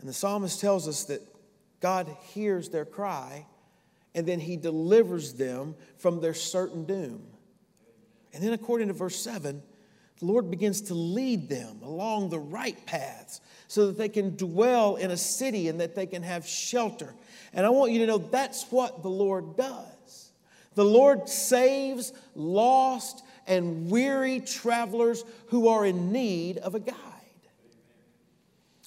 And 0.00 0.08
the 0.08 0.14
psalmist 0.14 0.60
tells 0.60 0.88
us 0.88 1.04
that 1.04 1.20
God 1.80 2.08
hears 2.32 2.70
their 2.70 2.86
cry, 2.86 3.46
and 4.14 4.26
then 4.26 4.40
he 4.40 4.56
delivers 4.56 5.34
them 5.34 5.74
from 5.98 6.20
their 6.20 6.34
certain 6.34 6.86
doom. 6.86 7.26
And 8.32 8.42
then, 8.42 8.54
according 8.54 8.88
to 8.88 8.94
verse 8.94 9.16
7, 9.16 9.62
the 10.20 10.26
Lord 10.26 10.50
begins 10.50 10.80
to 10.82 10.94
lead 10.94 11.48
them 11.48 11.80
along 11.82 12.28
the 12.28 12.38
right 12.38 12.84
paths 12.86 13.40
so 13.66 13.86
that 13.86 13.98
they 13.98 14.08
can 14.08 14.36
dwell 14.36 14.96
in 14.96 15.10
a 15.10 15.16
city 15.16 15.68
and 15.68 15.80
that 15.80 15.94
they 15.94 16.06
can 16.06 16.22
have 16.22 16.46
shelter 16.46 17.12
and 17.54 17.64
I 17.64 17.70
want 17.70 17.92
you 17.92 18.00
to 18.00 18.06
know 18.06 18.18
that's 18.18 18.64
what 18.70 19.02
the 19.02 19.08
Lord 19.08 19.56
does. 19.56 20.32
The 20.74 20.84
Lord 20.84 21.28
saves 21.28 22.12
lost 22.34 23.24
and 23.46 23.88
weary 23.88 24.40
travelers 24.40 25.24
who 25.46 25.68
are 25.68 25.86
in 25.86 26.10
need 26.10 26.58
of 26.58 26.74
a 26.74 26.80
guide. 26.80 26.96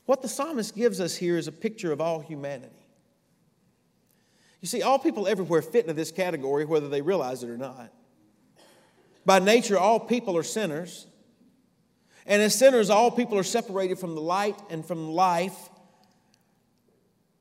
What 0.06 0.22
the 0.22 0.28
psalmist 0.28 0.76
gives 0.76 1.00
us 1.00 1.16
here 1.16 1.38
is 1.38 1.48
a 1.48 1.52
picture 1.52 1.92
of 1.92 2.02
all 2.02 2.20
humanity. 2.20 2.74
You 4.62 4.68
see, 4.68 4.82
all 4.82 5.00
people 5.00 5.28
everywhere 5.28 5.62
fit 5.62 5.84
into 5.84 5.94
this 5.94 6.12
category, 6.12 6.66
whether 6.66 6.90
they 6.90 7.02
realize 7.02 7.44
it 7.44 7.50
or 7.50 7.58
not. 7.58 7.94
By 9.26 9.40
nature, 9.40 9.78
all 9.78 10.00
people 10.00 10.36
are 10.36 10.44
sinners. 10.44 11.08
And 12.28 12.42
as 12.42 12.54
sinners, 12.54 12.90
all 12.90 13.10
people 13.10 13.38
are 13.38 13.44
separated 13.44 13.98
from 13.98 14.14
the 14.14 14.22
light 14.22 14.60
and 14.70 14.86
from 14.86 15.10
life. 15.10 15.70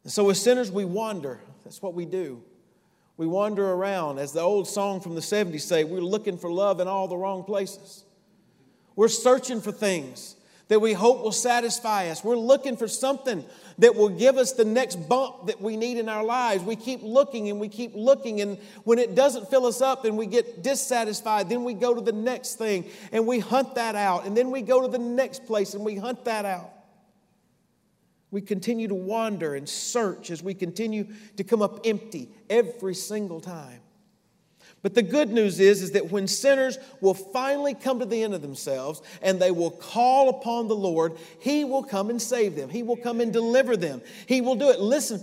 And 0.04 0.12
so, 0.12 0.30
as 0.30 0.40
sinners, 0.40 0.70
we 0.70 0.84
wander. 0.84 1.40
That's 1.64 1.82
what 1.82 1.94
we 1.94 2.04
do. 2.04 2.42
We 3.16 3.26
wander 3.26 3.68
around. 3.68 4.18
As 4.18 4.32
the 4.32 4.40
old 4.40 4.68
song 4.68 5.00
from 5.00 5.16
the 5.16 5.20
70s 5.20 5.62
say, 5.62 5.82
we're 5.82 6.00
looking 6.00 6.38
for 6.38 6.50
love 6.50 6.78
in 6.78 6.86
all 6.86 7.08
the 7.08 7.16
wrong 7.16 7.42
places. 7.42 8.04
We're 8.94 9.08
searching 9.08 9.60
for 9.60 9.72
things 9.72 10.35
that 10.68 10.80
we 10.80 10.92
hope 10.92 11.22
will 11.22 11.32
satisfy 11.32 12.08
us. 12.08 12.24
We're 12.24 12.36
looking 12.36 12.76
for 12.76 12.88
something 12.88 13.44
that 13.78 13.94
will 13.94 14.08
give 14.08 14.36
us 14.36 14.52
the 14.52 14.64
next 14.64 14.96
bump 15.08 15.46
that 15.46 15.60
we 15.60 15.76
need 15.76 15.98
in 15.98 16.08
our 16.08 16.24
lives. 16.24 16.64
We 16.64 16.76
keep 16.76 17.02
looking 17.02 17.50
and 17.50 17.60
we 17.60 17.68
keep 17.68 17.92
looking, 17.94 18.40
and 18.40 18.58
when 18.84 18.98
it 18.98 19.14
doesn't 19.14 19.48
fill 19.48 19.66
us 19.66 19.80
up 19.80 20.04
and 20.04 20.16
we 20.16 20.26
get 20.26 20.62
dissatisfied, 20.62 21.48
then 21.48 21.62
we 21.62 21.74
go 21.74 21.94
to 21.94 22.00
the 22.00 22.12
next 22.12 22.54
thing 22.54 22.90
and 23.12 23.26
we 23.26 23.38
hunt 23.38 23.74
that 23.76 23.94
out, 23.94 24.26
and 24.26 24.36
then 24.36 24.50
we 24.50 24.62
go 24.62 24.82
to 24.82 24.88
the 24.88 24.98
next 24.98 25.46
place 25.46 25.74
and 25.74 25.84
we 25.84 25.96
hunt 25.96 26.24
that 26.24 26.44
out. 26.44 26.72
We 28.32 28.40
continue 28.40 28.88
to 28.88 28.94
wander 28.94 29.54
and 29.54 29.68
search 29.68 30.30
as 30.30 30.42
we 30.42 30.52
continue 30.52 31.06
to 31.36 31.44
come 31.44 31.62
up 31.62 31.86
empty 31.86 32.28
every 32.50 32.94
single 32.94 33.40
time. 33.40 33.80
But 34.82 34.94
the 34.94 35.02
good 35.02 35.30
news 35.30 35.58
is, 35.58 35.82
is 35.82 35.92
that 35.92 36.12
when 36.12 36.28
sinners 36.28 36.78
will 37.00 37.14
finally 37.14 37.74
come 37.74 37.98
to 37.98 38.06
the 38.06 38.22
end 38.22 38.34
of 38.34 38.42
themselves 38.42 39.02
and 39.20 39.40
they 39.40 39.50
will 39.50 39.70
call 39.70 40.28
upon 40.28 40.68
the 40.68 40.76
Lord, 40.76 41.16
He 41.40 41.64
will 41.64 41.82
come 41.82 42.10
and 42.10 42.20
save 42.22 42.54
them. 42.54 42.68
He 42.68 42.82
will 42.82 42.96
come 42.96 43.20
and 43.20 43.32
deliver 43.32 43.76
them. 43.76 44.02
He 44.26 44.40
will 44.40 44.54
do 44.54 44.70
it. 44.70 44.78
Listen, 44.78 45.22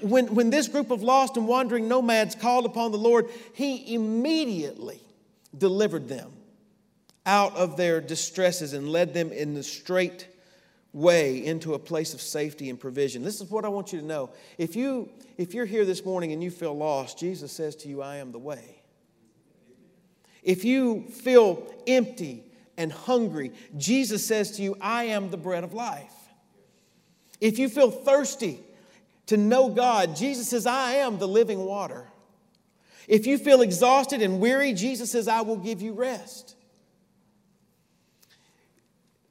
when, 0.00 0.34
when 0.34 0.50
this 0.50 0.68
group 0.68 0.90
of 0.90 1.02
lost 1.02 1.36
and 1.36 1.46
wandering 1.46 1.88
nomads 1.88 2.34
called 2.34 2.64
upon 2.64 2.92
the 2.92 2.98
Lord, 2.98 3.26
He 3.52 3.94
immediately 3.94 5.00
delivered 5.56 6.08
them 6.08 6.32
out 7.26 7.54
of 7.56 7.76
their 7.76 8.00
distresses 8.00 8.72
and 8.72 8.88
led 8.88 9.14
them 9.14 9.30
in 9.30 9.54
the 9.54 9.62
straight 9.62 10.26
way 10.92 11.44
into 11.44 11.74
a 11.74 11.78
place 11.78 12.14
of 12.14 12.20
safety 12.20 12.68
and 12.68 12.78
provision. 12.78 13.22
This 13.22 13.40
is 13.40 13.50
what 13.50 13.64
I 13.64 13.68
want 13.68 13.92
you 13.92 14.00
to 14.00 14.04
know. 14.04 14.30
If 14.58 14.76
you 14.76 15.10
if 15.38 15.54
you're 15.54 15.66
here 15.66 15.84
this 15.84 16.04
morning 16.04 16.32
and 16.32 16.42
you 16.42 16.50
feel 16.50 16.76
lost, 16.76 17.18
Jesus 17.18 17.52
says 17.52 17.74
to 17.76 17.88
you, 17.88 18.02
I 18.02 18.16
am 18.16 18.32
the 18.32 18.38
way. 18.38 18.81
If 20.42 20.64
you 20.64 21.02
feel 21.08 21.66
empty 21.86 22.44
and 22.76 22.92
hungry, 22.92 23.52
Jesus 23.76 24.26
says 24.26 24.52
to 24.52 24.62
you, 24.62 24.76
I 24.80 25.04
am 25.04 25.30
the 25.30 25.36
bread 25.36 25.64
of 25.64 25.72
life. 25.72 26.12
If 27.40 27.58
you 27.58 27.68
feel 27.68 27.90
thirsty 27.90 28.60
to 29.26 29.36
know 29.36 29.68
God, 29.68 30.16
Jesus 30.16 30.48
says, 30.48 30.66
I 30.66 30.94
am 30.94 31.18
the 31.18 31.28
living 31.28 31.60
water. 31.64 32.06
If 33.08 33.26
you 33.26 33.38
feel 33.38 33.62
exhausted 33.62 34.22
and 34.22 34.40
weary, 34.40 34.72
Jesus 34.72 35.10
says, 35.10 35.28
I 35.28 35.42
will 35.42 35.56
give 35.56 35.82
you 35.82 35.92
rest. 35.92 36.54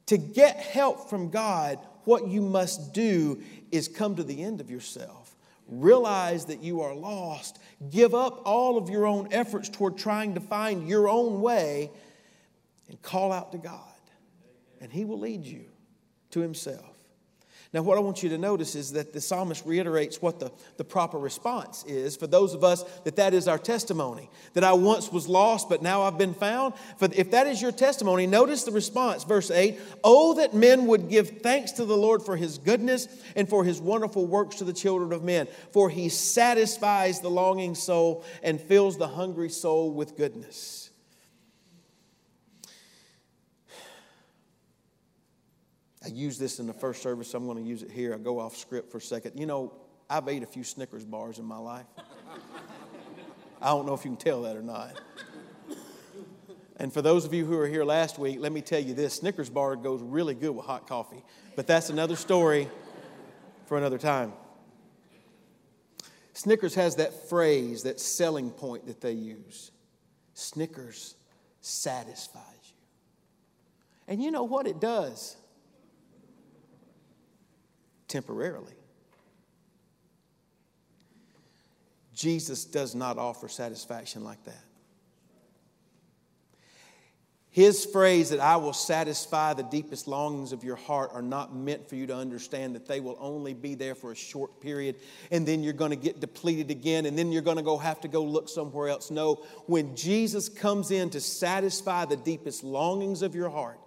To 0.06 0.18
get 0.18 0.56
help 0.56 1.08
from 1.08 1.30
God, 1.30 1.78
what 2.04 2.28
you 2.28 2.42
must 2.42 2.92
do 2.92 3.42
is 3.70 3.88
come 3.88 4.16
to 4.16 4.22
the 4.22 4.42
end 4.42 4.60
of 4.60 4.70
yourself. 4.70 5.34
Realize 5.80 6.44
that 6.46 6.62
you 6.62 6.82
are 6.82 6.94
lost. 6.94 7.58
Give 7.90 8.14
up 8.14 8.42
all 8.44 8.76
of 8.76 8.90
your 8.90 9.06
own 9.06 9.28
efforts 9.32 9.70
toward 9.70 9.96
trying 9.96 10.34
to 10.34 10.40
find 10.40 10.86
your 10.86 11.08
own 11.08 11.40
way 11.40 11.90
and 12.88 13.00
call 13.00 13.32
out 13.32 13.52
to 13.52 13.58
God. 13.58 13.80
And 14.82 14.92
He 14.92 15.06
will 15.06 15.18
lead 15.18 15.46
you 15.46 15.64
to 16.32 16.40
Himself. 16.40 16.91
Now, 17.72 17.80
what 17.80 17.96
I 17.96 18.02
want 18.02 18.22
you 18.22 18.28
to 18.28 18.38
notice 18.38 18.74
is 18.74 18.92
that 18.92 19.14
the 19.14 19.20
psalmist 19.20 19.64
reiterates 19.64 20.20
what 20.20 20.38
the, 20.38 20.52
the 20.76 20.84
proper 20.84 21.18
response 21.18 21.84
is 21.84 22.16
for 22.16 22.26
those 22.26 22.52
of 22.52 22.62
us 22.62 22.82
that 23.04 23.16
that 23.16 23.32
is 23.32 23.48
our 23.48 23.56
testimony. 23.56 24.28
That 24.52 24.62
I 24.62 24.74
once 24.74 25.10
was 25.10 25.26
lost, 25.26 25.70
but 25.70 25.80
now 25.80 26.02
I've 26.02 26.18
been 26.18 26.34
found. 26.34 26.74
For 26.98 27.08
if 27.14 27.30
that 27.30 27.46
is 27.46 27.62
your 27.62 27.72
testimony, 27.72 28.26
notice 28.26 28.64
the 28.64 28.72
response, 28.72 29.24
verse 29.24 29.50
8 29.50 29.80
Oh, 30.04 30.34
that 30.34 30.52
men 30.52 30.86
would 30.86 31.08
give 31.08 31.40
thanks 31.40 31.72
to 31.72 31.86
the 31.86 31.96
Lord 31.96 32.22
for 32.22 32.36
his 32.36 32.58
goodness 32.58 33.08
and 33.36 33.48
for 33.48 33.64
his 33.64 33.80
wonderful 33.80 34.26
works 34.26 34.56
to 34.56 34.64
the 34.64 34.74
children 34.74 35.10
of 35.14 35.24
men. 35.24 35.48
For 35.70 35.88
he 35.88 36.10
satisfies 36.10 37.20
the 37.20 37.30
longing 37.30 37.74
soul 37.74 38.22
and 38.42 38.60
fills 38.60 38.98
the 38.98 39.08
hungry 39.08 39.48
soul 39.48 39.92
with 39.92 40.18
goodness. 40.18 40.81
I 46.04 46.08
used 46.08 46.40
this 46.40 46.58
in 46.58 46.66
the 46.66 46.72
first 46.72 47.02
service, 47.02 47.32
I'm 47.34 47.46
going 47.46 47.58
to 47.58 47.68
use 47.68 47.82
it 47.82 47.90
here. 47.90 48.14
I 48.14 48.18
go 48.18 48.40
off 48.40 48.56
script 48.56 48.90
for 48.90 48.98
a 48.98 49.00
second. 49.00 49.38
You 49.38 49.46
know, 49.46 49.72
I've 50.10 50.28
ate 50.28 50.42
a 50.42 50.46
few 50.46 50.64
Snickers 50.64 51.04
bars 51.04 51.38
in 51.38 51.44
my 51.44 51.58
life. 51.58 51.86
I 53.60 53.68
don't 53.68 53.86
know 53.86 53.94
if 53.94 54.04
you 54.04 54.10
can 54.10 54.18
tell 54.18 54.42
that 54.42 54.56
or 54.56 54.62
not. 54.62 55.00
And 56.78 56.92
for 56.92 57.00
those 57.00 57.24
of 57.24 57.32
you 57.32 57.44
who 57.44 57.56
were 57.56 57.68
here 57.68 57.84
last 57.84 58.18
week, 58.18 58.40
let 58.40 58.50
me 58.50 58.60
tell 58.60 58.80
you 58.80 58.94
this 58.94 59.14
Snickers 59.14 59.48
bar 59.48 59.76
goes 59.76 60.02
really 60.02 60.34
good 60.34 60.50
with 60.50 60.66
hot 60.66 60.88
coffee. 60.88 61.22
But 61.54 61.68
that's 61.68 61.90
another 61.90 62.16
story 62.16 62.68
for 63.66 63.78
another 63.78 63.98
time. 63.98 64.32
Snickers 66.32 66.74
has 66.74 66.96
that 66.96 67.28
phrase, 67.28 67.84
that 67.84 68.00
selling 68.00 68.50
point 68.50 68.86
that 68.86 69.00
they 69.00 69.12
use 69.12 69.70
Snickers 70.34 71.14
satisfies 71.60 72.42
you. 72.64 72.74
And 74.08 74.22
you 74.22 74.30
know 74.30 74.42
what 74.42 74.66
it 74.66 74.80
does? 74.80 75.36
Temporarily. 78.12 78.74
Jesus 82.12 82.66
does 82.66 82.94
not 82.94 83.16
offer 83.16 83.48
satisfaction 83.48 84.22
like 84.22 84.44
that. 84.44 84.64
His 87.48 87.84
phrase 87.84 88.30
that 88.30 88.40
I 88.40 88.56
will 88.56 88.72
satisfy 88.72 89.52
the 89.54 89.62
deepest 89.62 90.08
longings 90.08 90.52
of 90.52 90.64
your 90.64 90.76
heart 90.76 91.10
are 91.12 91.22
not 91.22 91.54
meant 91.54 91.86
for 91.86 91.96
you 91.96 92.06
to 92.06 92.16
understand 92.16 92.74
that 92.74 92.86
they 92.86 93.00
will 93.00 93.16
only 93.20 93.52
be 93.52 93.74
there 93.74 93.94
for 93.94 94.12
a 94.12 94.16
short 94.16 94.60
period 94.60 94.96
and 95.30 95.46
then 95.46 95.62
you're 95.62 95.74
going 95.74 95.90
to 95.90 95.96
get 95.96 96.18
depleted 96.18 96.70
again 96.70 97.04
and 97.04 97.18
then 97.18 97.30
you're 97.30 97.42
going 97.42 97.58
to 97.58 97.62
go 97.62 97.76
have 97.76 98.00
to 98.02 98.08
go 98.08 98.22
look 98.22 98.48
somewhere 98.48 98.88
else. 98.88 99.10
No, 99.10 99.34
when 99.66 99.96
Jesus 99.96 100.48
comes 100.48 100.90
in 100.90 101.10
to 101.10 101.20
satisfy 101.20 102.06
the 102.06 102.16
deepest 102.16 102.64
longings 102.64 103.20
of 103.20 103.34
your 103.34 103.50
heart, 103.50 103.78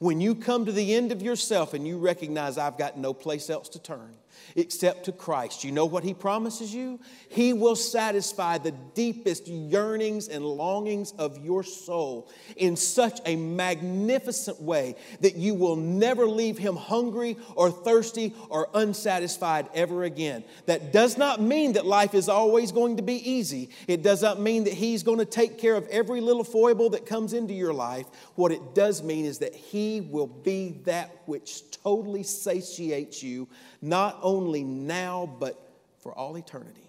when 0.00 0.18
you 0.20 0.34
come 0.34 0.64
to 0.64 0.72
the 0.72 0.94
end 0.94 1.12
of 1.12 1.22
yourself 1.22 1.74
and 1.74 1.86
you 1.86 1.98
recognize 1.98 2.58
I've 2.58 2.78
got 2.78 2.98
no 2.98 3.14
place 3.14 3.48
else 3.50 3.68
to 3.70 3.78
turn, 3.78 4.16
except 4.56 5.04
to 5.04 5.12
Christ. 5.12 5.64
You 5.64 5.72
know 5.72 5.86
what 5.86 6.04
He 6.04 6.14
promises 6.14 6.74
you? 6.74 7.00
He 7.28 7.52
will 7.52 7.76
satisfy 7.76 8.58
the 8.58 8.72
deepest 8.72 9.48
yearnings 9.48 10.28
and 10.28 10.44
longings 10.44 11.12
of 11.12 11.38
your 11.44 11.62
soul 11.62 12.30
in 12.56 12.76
such 12.76 13.20
a 13.26 13.36
magnificent 13.36 14.60
way 14.60 14.96
that 15.20 15.36
you 15.36 15.54
will 15.54 15.76
never 15.76 16.26
leave 16.26 16.58
Him 16.58 16.76
hungry 16.76 17.36
or 17.54 17.70
thirsty 17.70 18.34
or 18.48 18.68
unsatisfied 18.74 19.68
ever 19.74 20.04
again. 20.04 20.44
That 20.66 20.92
does 20.92 21.16
not 21.16 21.40
mean 21.40 21.74
that 21.74 21.86
life 21.86 22.14
is 22.14 22.28
always 22.28 22.72
going 22.72 22.96
to 22.96 23.02
be 23.02 23.30
easy. 23.30 23.70
It 23.86 24.02
does 24.02 24.22
not 24.22 24.40
mean 24.40 24.64
that 24.64 24.74
He's 24.74 25.02
going 25.02 25.18
to 25.18 25.24
take 25.24 25.58
care 25.58 25.76
of 25.76 25.86
every 25.88 26.20
little 26.20 26.44
foible 26.44 26.90
that 26.90 27.06
comes 27.06 27.32
into 27.32 27.54
your 27.54 27.72
life. 27.72 28.06
What 28.34 28.52
it 28.52 28.74
does 28.74 29.02
mean 29.02 29.24
is 29.24 29.38
that 29.38 29.54
He 29.54 30.00
will 30.00 30.26
be 30.26 30.80
that 30.84 31.19
which 31.30 31.70
totally 31.70 32.24
satiates 32.24 33.22
you 33.22 33.48
not 33.80 34.18
only 34.20 34.64
now, 34.64 35.32
but 35.38 35.56
for 36.00 36.12
all 36.12 36.36
eternity. 36.36 36.82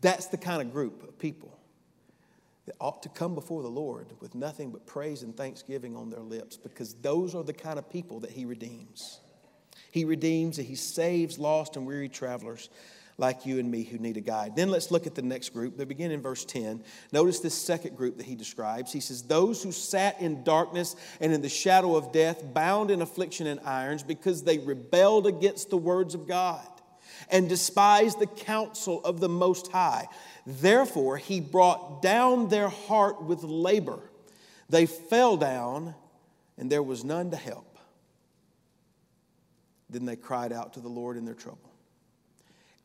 That's 0.00 0.26
the 0.26 0.38
kind 0.38 0.62
of 0.62 0.72
group 0.72 1.06
of 1.06 1.18
people 1.18 1.58
that 2.64 2.74
ought 2.80 3.02
to 3.02 3.10
come 3.10 3.34
before 3.34 3.62
the 3.62 3.68
Lord 3.68 4.06
with 4.20 4.34
nothing 4.34 4.70
but 4.70 4.86
praise 4.86 5.22
and 5.22 5.36
thanksgiving 5.36 5.94
on 5.94 6.08
their 6.08 6.20
lips 6.20 6.56
because 6.56 6.94
those 6.94 7.34
are 7.34 7.44
the 7.44 7.52
kind 7.52 7.78
of 7.78 7.90
people 7.90 8.20
that 8.20 8.30
He 8.30 8.46
redeems. 8.46 9.20
He 9.90 10.06
redeems 10.06 10.56
and 10.56 10.66
He 10.66 10.74
saves 10.74 11.38
lost 11.38 11.76
and 11.76 11.86
weary 11.86 12.08
travelers 12.08 12.70
like 13.18 13.46
you 13.46 13.58
and 13.58 13.70
me 13.70 13.82
who 13.82 13.98
need 13.98 14.16
a 14.16 14.20
guide. 14.20 14.56
Then 14.56 14.70
let's 14.70 14.90
look 14.90 15.06
at 15.06 15.14
the 15.14 15.22
next 15.22 15.50
group. 15.50 15.76
They 15.76 15.84
begin 15.84 16.10
in 16.10 16.20
verse 16.20 16.44
10. 16.44 16.82
Notice 17.12 17.40
this 17.40 17.54
second 17.54 17.96
group 17.96 18.18
that 18.18 18.26
he 18.26 18.34
describes. 18.34 18.92
He 18.92 19.00
says, 19.00 19.22
Those 19.22 19.62
who 19.62 19.72
sat 19.72 20.20
in 20.20 20.44
darkness 20.44 20.96
and 21.20 21.32
in 21.32 21.40
the 21.40 21.48
shadow 21.48 21.96
of 21.96 22.12
death, 22.12 22.42
bound 22.52 22.90
in 22.90 23.00
affliction 23.00 23.46
and 23.46 23.60
irons, 23.60 24.02
because 24.02 24.42
they 24.42 24.58
rebelled 24.58 25.26
against 25.26 25.70
the 25.70 25.78
words 25.78 26.14
of 26.14 26.26
God 26.26 26.66
and 27.30 27.48
despised 27.48 28.18
the 28.18 28.26
counsel 28.26 29.02
of 29.02 29.20
the 29.20 29.28
Most 29.28 29.72
High. 29.72 30.08
Therefore, 30.46 31.16
he 31.16 31.40
brought 31.40 32.02
down 32.02 32.48
their 32.48 32.68
heart 32.68 33.22
with 33.22 33.42
labor. 33.42 33.98
They 34.68 34.84
fell 34.84 35.38
down, 35.38 35.94
and 36.58 36.70
there 36.70 36.82
was 36.82 37.02
none 37.02 37.30
to 37.30 37.36
help. 37.36 37.78
Then 39.88 40.04
they 40.04 40.16
cried 40.16 40.52
out 40.52 40.74
to 40.74 40.80
the 40.80 40.88
Lord 40.88 41.16
in 41.16 41.24
their 41.24 41.34
trouble 41.34 41.70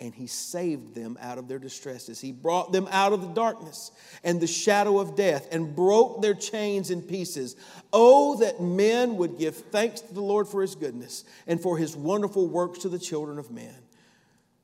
and 0.02 0.16
he 0.16 0.26
saved 0.26 0.96
them 0.96 1.16
out 1.22 1.38
of 1.38 1.48
their 1.48 1.60
distresses. 1.60 2.20
He 2.20 2.32
brought 2.32 2.72
them 2.72 2.88
out 2.92 3.14
of 3.14 3.22
the 3.22 3.28
darkness 3.28 3.92
and 4.24 4.42
the 4.42 4.48
shadow 4.48 5.00
of 5.00 5.16
death 5.16 5.48
and 5.52 5.76
broke 5.76 6.24
their 6.24 6.34
chains 6.34 6.90
in 6.90 7.04
pieces. 7.04 7.56
Oh, 7.94 8.38
that 8.38 8.60
men 8.60 9.18
would 9.18 9.38
give 9.38 9.56
thanks 9.56 10.02
to 10.02 10.14
the 10.14 10.22
Lord 10.22 10.48
for 10.48 10.64
his 10.64 10.74
goodness 10.74 11.24
and 11.46 11.62
for 11.62 11.78
his 11.78 11.96
wonderful 11.96 12.48
works 12.48 12.80
to 12.80 12.90
the 12.90 12.98
children 12.98 13.38
of 13.38 13.52
men. 13.52 13.76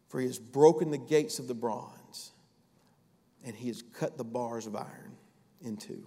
For 0.10 0.20
he 0.20 0.26
has 0.26 0.40
broken 0.40 0.90
the 0.90 0.98
gates 0.98 1.38
of 1.38 1.48
the 1.48 1.54
bronze 1.54 2.32
and 3.46 3.56
he 3.56 3.68
has 3.68 3.84
cut 3.94 4.18
the 4.18 4.24
bars 4.24 4.66
of 4.66 4.76
iron 4.76 5.18
in 5.62 5.78
two. 5.78 6.04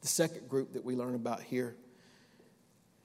The 0.00 0.08
second 0.08 0.48
group 0.48 0.74
that 0.74 0.84
we 0.84 0.94
learn 0.94 1.16
about 1.16 1.42
here 1.42 1.74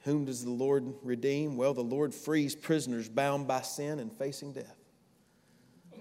whom 0.06 0.26
does 0.26 0.44
the 0.44 0.52
Lord 0.52 0.94
redeem? 1.04 1.58
Well, 1.58 1.74
the 1.74 1.82
Lord 1.82 2.14
frees 2.14 2.56
prisoners 2.56 3.10
bound 3.10 3.48
by 3.48 3.62
sin 3.62 4.00
and 4.00 4.14
facing 4.14 4.54
death. 4.54 4.76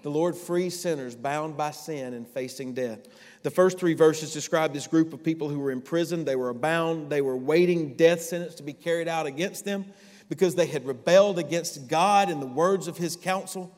The 0.03 0.11
Lord 0.11 0.35
frees 0.35 0.79
sinners 0.79 1.15
bound 1.15 1.57
by 1.57 1.71
sin 1.71 2.13
and 2.13 2.27
facing 2.27 2.75
death. 2.75 2.99
The 3.41 3.49
first 3.49 3.79
three 3.79 3.95
verses 3.95 4.31
describe 4.31 4.71
this 4.71 4.85
group 4.85 5.11
of 5.11 5.23
people 5.23 5.49
who 5.49 5.59
were 5.59 5.71
in 5.71 5.81
prison. 5.81 6.23
They 6.23 6.35
were 6.35 6.53
bound, 6.53 7.09
they 7.09 7.21
were 7.21 7.35
waiting 7.35 7.95
death 7.95 8.21
sentence 8.21 8.53
to 8.55 8.63
be 8.63 8.73
carried 8.73 9.07
out 9.07 9.25
against 9.25 9.65
them 9.65 9.85
because 10.29 10.53
they 10.53 10.67
had 10.67 10.85
rebelled 10.85 11.39
against 11.39 11.87
God 11.87 12.29
and 12.29 12.39
the 12.39 12.47
words 12.47 12.87
of 12.87 12.97
his 12.97 13.15
counsel. 13.15 13.75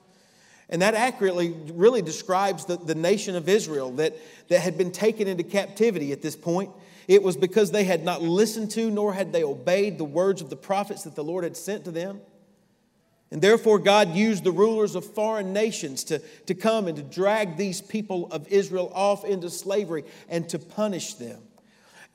And 0.67 0.81
that 0.81 0.93
accurately 0.93 1.55
really 1.71 2.01
describes 2.01 2.65
the, 2.65 2.75
the 2.75 2.95
nation 2.95 3.37
of 3.37 3.47
Israel 3.47 3.91
that, 3.93 4.13
that 4.49 4.59
had 4.59 4.77
been 4.77 4.91
taken 4.91 5.29
into 5.29 5.43
captivity 5.43 6.11
at 6.11 6.21
this 6.21 6.35
point. 6.35 6.71
It 7.07 7.23
was 7.23 7.37
because 7.37 7.71
they 7.71 7.85
had 7.85 8.03
not 8.03 8.21
listened 8.21 8.71
to 8.71 8.91
nor 8.91 9.13
had 9.13 9.31
they 9.31 9.43
obeyed 9.43 9.97
the 9.97 10.05
words 10.05 10.41
of 10.41 10.49
the 10.49 10.57
prophets 10.57 11.03
that 11.03 11.15
the 11.15 11.23
Lord 11.23 11.43
had 11.43 11.55
sent 11.55 11.85
to 11.85 11.91
them. 11.91 12.19
And 13.31 13.41
therefore, 13.41 13.79
God 13.79 14.15
used 14.15 14.43
the 14.43 14.51
rulers 14.51 14.95
of 14.95 15.05
foreign 15.05 15.51
nations 15.51 16.05
to, 16.05 16.19
to 16.45 16.53
come 16.53 16.87
and 16.87 16.95
to 16.95 17.03
drag 17.03 17.57
these 17.57 17.81
people 17.81 18.27
of 18.31 18.47
Israel 18.47 18.91
off 18.93 19.25
into 19.25 19.49
slavery 19.49 20.05
and 20.29 20.47
to 20.49 20.59
punish 20.59 21.15
them. 21.15 21.41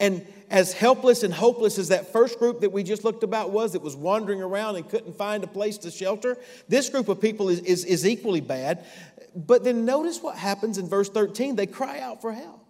And 0.01 0.27
as 0.51 0.73
helpless 0.73 1.23
and 1.23 1.33
hopeless 1.33 1.79
as 1.79 1.89
that 1.89 2.13
first 2.13 2.39
group 2.39 2.61
that 2.63 2.73
we 2.73 2.83
just 2.83 3.05
looked 3.05 3.23
about 3.23 3.51
was, 3.51 3.75
that 3.75 3.83
was 3.83 3.95
wandering 3.95 4.43
around 4.43 4.77
and 4.77 4.89
couldn't 4.89 5.17
find 5.17 5.45
a 5.45 5.47
place 5.47 5.79
to 5.79 5.91
shelter, 5.91 6.39
this 6.67 6.89
group 6.89 7.09
of 7.09 7.21
people 7.21 7.51
is, 7.51 7.61
is, 7.61 7.85
is 7.85 8.07
equally 8.07 8.41
bad. 8.41 8.85
But 9.37 9.65
then 9.65 9.85
notice 9.85 10.21
what 10.23 10.37
happens 10.37 10.79
in 10.79 10.89
verse 10.89 11.09
13 11.09 11.57
they 11.57 11.67
cry 11.67 12.01
out 12.01 12.21
for 12.21 12.33
help. 12.33 12.62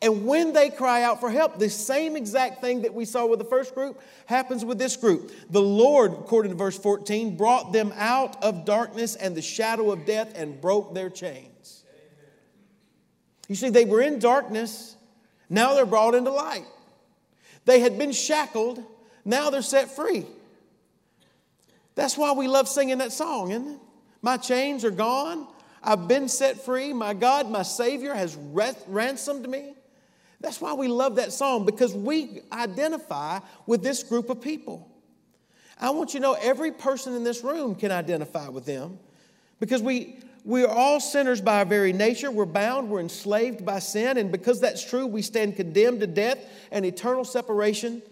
And 0.00 0.26
when 0.26 0.52
they 0.52 0.70
cry 0.70 1.02
out 1.02 1.20
for 1.20 1.28
help, 1.28 1.58
the 1.58 1.68
same 1.68 2.14
exact 2.14 2.60
thing 2.60 2.82
that 2.82 2.94
we 2.94 3.04
saw 3.04 3.26
with 3.26 3.40
the 3.40 3.44
first 3.44 3.74
group 3.74 4.00
happens 4.26 4.64
with 4.64 4.78
this 4.78 4.96
group. 4.96 5.32
The 5.50 5.60
Lord, 5.60 6.12
according 6.12 6.52
to 6.52 6.56
verse 6.56 6.78
14, 6.78 7.36
brought 7.36 7.72
them 7.72 7.92
out 7.96 8.42
of 8.44 8.64
darkness 8.64 9.16
and 9.16 9.34
the 9.34 9.42
shadow 9.42 9.90
of 9.90 10.06
death 10.06 10.32
and 10.36 10.60
broke 10.60 10.94
their 10.94 11.10
chains. 11.10 11.82
You 13.48 13.56
see, 13.56 13.70
they 13.70 13.86
were 13.86 14.02
in 14.02 14.18
darkness, 14.20 14.94
now 15.48 15.74
they're 15.74 15.86
brought 15.86 16.14
into 16.14 16.30
light. 16.30 16.66
They 17.64 17.80
had 17.80 17.98
been 17.98 18.12
shackled, 18.12 18.82
now 19.24 19.50
they're 19.50 19.62
set 19.62 19.90
free. 19.96 20.26
That's 21.96 22.16
why 22.16 22.32
we 22.32 22.46
love 22.46 22.68
singing 22.68 22.98
that 22.98 23.10
song, 23.10 23.50
isn't 23.50 23.68
it? 23.68 23.78
My 24.22 24.36
chains 24.36 24.84
are 24.84 24.90
gone. 24.90 25.48
I've 25.82 26.06
been 26.06 26.28
set 26.28 26.64
free. 26.64 26.92
My 26.92 27.14
God, 27.14 27.50
my 27.50 27.62
Savior 27.62 28.14
has 28.14 28.36
ransomed 28.36 29.48
me. 29.48 29.74
That's 30.40 30.60
why 30.60 30.74
we 30.74 30.88
love 30.88 31.16
that 31.16 31.32
song 31.32 31.64
because 31.64 31.94
we 31.94 32.40
identify 32.52 33.40
with 33.66 33.82
this 33.82 34.02
group 34.02 34.30
of 34.30 34.40
people. 34.40 34.88
I 35.80 35.90
want 35.90 36.14
you 36.14 36.20
to 36.20 36.22
know 36.22 36.36
every 36.40 36.72
person 36.72 37.14
in 37.14 37.24
this 37.24 37.42
room 37.42 37.74
can 37.74 37.92
identify 37.92 38.48
with 38.48 38.64
them 38.64 38.98
because 39.60 39.82
we, 39.82 40.18
we 40.44 40.64
are 40.64 40.68
all 40.68 41.00
sinners 41.00 41.40
by 41.40 41.58
our 41.58 41.64
very 41.64 41.92
nature. 41.92 42.30
We're 42.30 42.46
bound, 42.46 42.88
we're 42.88 43.00
enslaved 43.00 43.64
by 43.64 43.78
sin, 43.78 44.16
and 44.16 44.30
because 44.32 44.60
that's 44.60 44.84
true, 44.84 45.06
we 45.06 45.22
stand 45.22 45.56
condemned 45.56 46.00
to 46.00 46.06
death 46.06 46.38
and 46.70 46.84
eternal 46.84 47.24
separation 47.24 48.02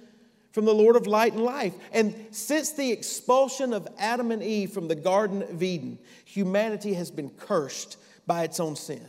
from 0.53 0.65
the 0.65 0.75
Lord 0.75 0.97
of 0.97 1.07
light 1.07 1.33
and 1.33 1.43
life. 1.43 1.75
And 1.93 2.15
since 2.31 2.73
the 2.73 2.91
expulsion 2.91 3.73
of 3.73 3.87
Adam 3.99 4.31
and 4.31 4.43
Eve 4.43 4.73
from 4.73 4.89
the 4.89 4.95
Garden 4.95 5.43
of 5.43 5.63
Eden, 5.63 5.99
humanity 6.25 6.95
has 6.95 7.11
been 7.11 7.31
cursed 7.31 7.99
by 8.27 8.45
its 8.45 8.59
own 8.59 8.75
sin. 8.75 9.07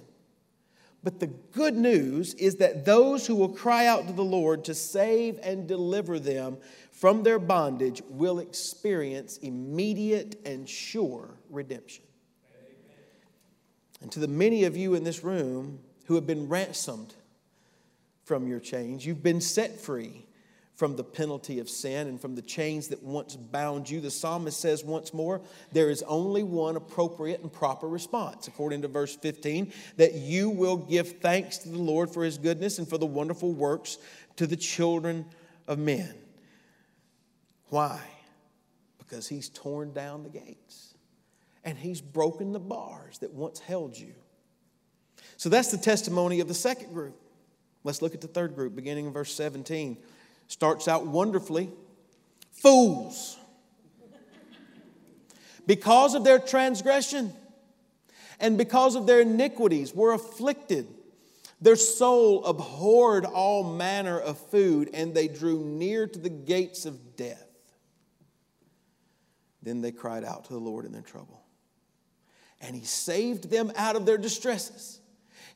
But 1.07 1.21
the 1.21 1.27
good 1.27 1.77
news 1.77 2.33
is 2.33 2.57
that 2.57 2.83
those 2.83 3.25
who 3.25 3.35
will 3.35 3.47
cry 3.47 3.85
out 3.85 4.07
to 4.07 4.11
the 4.13 4.25
Lord 4.25 4.65
to 4.65 4.73
save 4.75 5.39
and 5.41 5.65
deliver 5.65 6.19
them 6.19 6.57
from 6.91 7.23
their 7.23 7.39
bondage 7.39 8.01
will 8.09 8.39
experience 8.39 9.37
immediate 9.37 10.35
and 10.45 10.67
sure 10.67 11.39
redemption. 11.49 12.03
Amen. 12.53 12.97
And 14.01 14.11
to 14.11 14.19
the 14.19 14.27
many 14.27 14.65
of 14.65 14.75
you 14.75 14.95
in 14.95 15.05
this 15.05 15.23
room 15.23 15.79
who 16.07 16.15
have 16.15 16.27
been 16.27 16.49
ransomed 16.49 17.13
from 18.25 18.45
your 18.45 18.59
chains, 18.59 19.05
you've 19.05 19.23
been 19.23 19.39
set 19.39 19.79
free 19.79 20.26
from 20.77 20.95
the 20.95 21.03
penalty 21.03 21.59
of 21.59 21.67
sin 21.67 22.07
and 22.07 22.21
from 22.21 22.35
the 22.35 22.41
chains 22.41 22.87
that 22.89 23.01
once 23.01 23.35
bound 23.35 23.89
you. 23.89 23.99
The 23.99 24.11
psalmist 24.11 24.59
says 24.59 24.83
once 24.83 25.11
more, 25.11 25.41
there 25.71 25.89
is 25.89 26.03
only 26.03 26.43
one 26.43 26.75
appropriate 26.75 27.41
and 27.41 27.51
proper 27.51 27.87
response, 27.87 28.47
according 28.47 28.83
to 28.83 28.87
verse 28.87 29.15
15, 29.15 29.73
that 29.97 30.13
you 30.13 30.51
will 30.51 30.77
give 30.77 31.19
thanks 31.19 31.57
to 31.59 31.69
the 31.69 31.79
Lord 31.79 32.11
for 32.11 32.23
his 32.23 32.37
goodness 32.37 32.77
and 32.77 32.87
for 32.87 32.99
the 32.99 33.07
wonderful 33.07 33.51
works 33.51 33.97
to 34.35 34.45
the 34.45 34.55
children 34.55 35.25
of 35.67 35.79
men. 35.79 36.13
Why? 37.69 37.99
Because 38.99 39.27
he's 39.27 39.49
torn 39.49 39.93
down 39.93 40.21
the 40.21 40.29
gates 40.29 40.93
and 41.63 41.75
he's 41.75 42.01
broken 42.01 42.51
the 42.51 42.59
bars 42.59 43.17
that 43.19 43.33
once 43.33 43.59
held 43.59 43.97
you. 43.97 44.13
So 45.37 45.49
that's 45.49 45.71
the 45.71 45.77
testimony 45.77 46.39
of 46.39 46.47
the 46.47 46.53
second 46.53 46.93
group. 46.93 47.19
Let's 47.83 48.03
look 48.03 48.13
at 48.13 48.21
the 48.21 48.27
third 48.27 48.53
group, 48.53 48.75
beginning 48.75 49.07
in 49.07 49.13
verse 49.13 49.33
17. 49.33 49.97
Starts 50.47 50.87
out 50.87 51.05
wonderfully. 51.05 51.69
Fools. 52.51 53.37
Because 55.65 56.15
of 56.15 56.23
their 56.23 56.39
transgression 56.39 57.33
and 58.39 58.57
because 58.57 58.95
of 58.95 59.07
their 59.07 59.21
iniquities 59.21 59.93
were 59.93 60.13
afflicted. 60.13 60.87
Their 61.59 61.75
soul 61.75 62.45
abhorred 62.45 63.25
all 63.25 63.63
manner 63.63 64.19
of 64.19 64.37
food, 64.37 64.91
and 64.93 65.13
they 65.13 65.27
drew 65.27 65.65
near 65.65 66.05
to 66.05 66.19
the 66.19 66.29
gates 66.29 66.85
of 66.85 67.15
death. 67.15 67.43
Then 69.63 69.81
they 69.81 69.91
cried 69.91 70.23
out 70.23 70.45
to 70.45 70.53
the 70.53 70.59
Lord 70.59 70.85
in 70.85 70.91
their 70.91 71.01
trouble, 71.01 71.41
and 72.61 72.75
He 72.75 72.85
saved 72.85 73.49
them 73.49 73.71
out 73.75 73.95
of 73.95 74.05
their 74.05 74.19
distresses. 74.19 75.01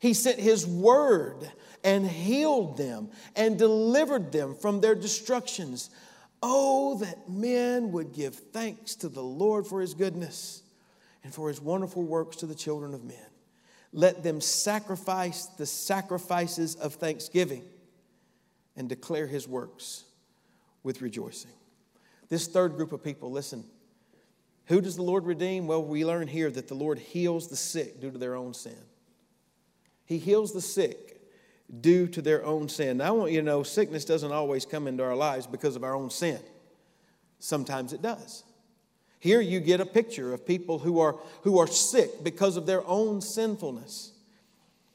He 0.02 0.14
sent 0.14 0.40
His 0.40 0.66
word 0.66 1.48
and 1.84 2.04
healed 2.04 2.76
them 2.76 3.08
and 3.36 3.56
delivered 3.56 4.32
them 4.32 4.56
from 4.56 4.80
their 4.80 4.96
destructions. 4.96 5.90
Oh, 6.42 6.98
that 6.98 7.30
men 7.30 7.92
would 7.92 8.12
give 8.12 8.34
thanks 8.34 8.96
to 8.96 9.08
the 9.08 9.22
Lord 9.22 9.64
for 9.64 9.80
His 9.80 9.94
goodness 9.94 10.64
and 11.22 11.32
for 11.32 11.46
His 11.46 11.60
wonderful 11.60 12.02
works 12.02 12.38
to 12.38 12.46
the 12.46 12.54
children 12.56 12.94
of 12.94 13.04
men. 13.04 13.16
Let 13.92 14.24
them 14.24 14.40
sacrifice 14.40 15.46
the 15.46 15.66
sacrifices 15.66 16.74
of 16.74 16.94
thanksgiving 16.94 17.62
and 18.74 18.88
declare 18.88 19.28
his 19.28 19.46
works 19.46 20.02
with 20.82 21.00
rejoicing. 21.00 21.52
This 22.28 22.48
third 22.48 22.74
group 22.74 22.90
of 22.90 23.04
people, 23.04 23.30
listen, 23.30 23.62
who 24.66 24.80
does 24.80 24.96
the 24.96 25.02
Lord 25.02 25.26
redeem? 25.26 25.68
Well, 25.68 25.84
we 25.84 26.04
learn 26.04 26.26
here 26.26 26.50
that 26.50 26.66
the 26.66 26.74
Lord 26.74 26.98
heals 26.98 27.46
the 27.46 27.56
sick 27.56 28.00
due 28.00 28.10
to 28.10 28.18
their 28.18 28.34
own 28.34 28.52
sin. 28.52 28.78
He 30.04 30.18
heals 30.18 30.52
the 30.52 30.60
sick 30.60 31.20
due 31.80 32.06
to 32.08 32.20
their 32.20 32.44
own 32.44 32.68
sin. 32.68 32.98
Now, 32.98 33.08
I 33.08 33.10
want 33.12 33.32
you 33.32 33.40
to 33.40 33.46
know 33.46 33.62
sickness 33.62 34.04
doesn't 34.04 34.32
always 34.32 34.66
come 34.66 34.86
into 34.86 35.02
our 35.02 35.16
lives 35.16 35.46
because 35.46 35.76
of 35.76 35.84
our 35.84 35.94
own 35.94 36.10
sin, 36.10 36.40
sometimes 37.38 37.92
it 37.92 38.02
does. 38.02 38.44
Here 39.18 39.40
you 39.40 39.60
get 39.60 39.80
a 39.80 39.86
picture 39.86 40.34
of 40.34 40.44
people 40.44 40.80
who 40.80 40.98
are, 40.98 41.16
who 41.42 41.58
are 41.60 41.68
sick 41.68 42.24
because 42.24 42.56
of 42.56 42.66
their 42.66 42.84
own 42.86 43.20
sinfulness. 43.20 44.12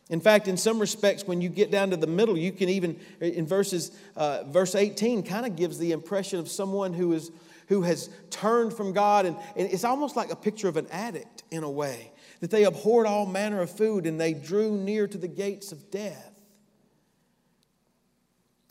In 0.10 0.22
fact, 0.22 0.48
in 0.48 0.56
some 0.56 0.80
respects, 0.80 1.26
when 1.26 1.42
you 1.42 1.50
get 1.50 1.72
down 1.72 1.90
to 1.90 1.98
the 1.98 2.08
middle, 2.08 2.38
you 2.38 2.52
can 2.52 2.70
even, 2.70 3.00
in 3.20 3.46
verses, 3.46 3.92
uh, 4.16 4.44
verse 4.44 4.76
18, 4.76 5.24
kind 5.24 5.46
of 5.46 5.56
gives 5.56 5.78
the 5.78 5.92
impression 5.92 6.40
of 6.40 6.50
someone 6.50 6.94
who, 6.94 7.14
is, 7.14 7.32
who 7.68 7.82
has 7.84 8.10
turned 8.30 8.74
from 8.74 8.94
God. 8.94 9.26
And, 9.26 9.36
and 9.56 9.70
it's 9.70 9.84
almost 9.84 10.16
like 10.16 10.32
a 10.32 10.36
picture 10.36 10.68
of 10.68 10.78
an 10.78 10.88
addict 10.92 11.44
in 11.52 11.64
a 11.64 11.70
way, 11.70 12.12
that 12.40 12.52
they 12.52 12.64
abhorred 12.64 13.08
all 13.08 13.26
manner 13.26 13.62
of 13.62 13.70
food 13.70 14.06
and 14.06 14.20
they 14.20 14.34
drew 14.34 14.78
near 14.78 15.08
to 15.08 15.18
the 15.18 15.28
gates 15.28 15.72
of 15.72 15.90
death. 15.90 16.34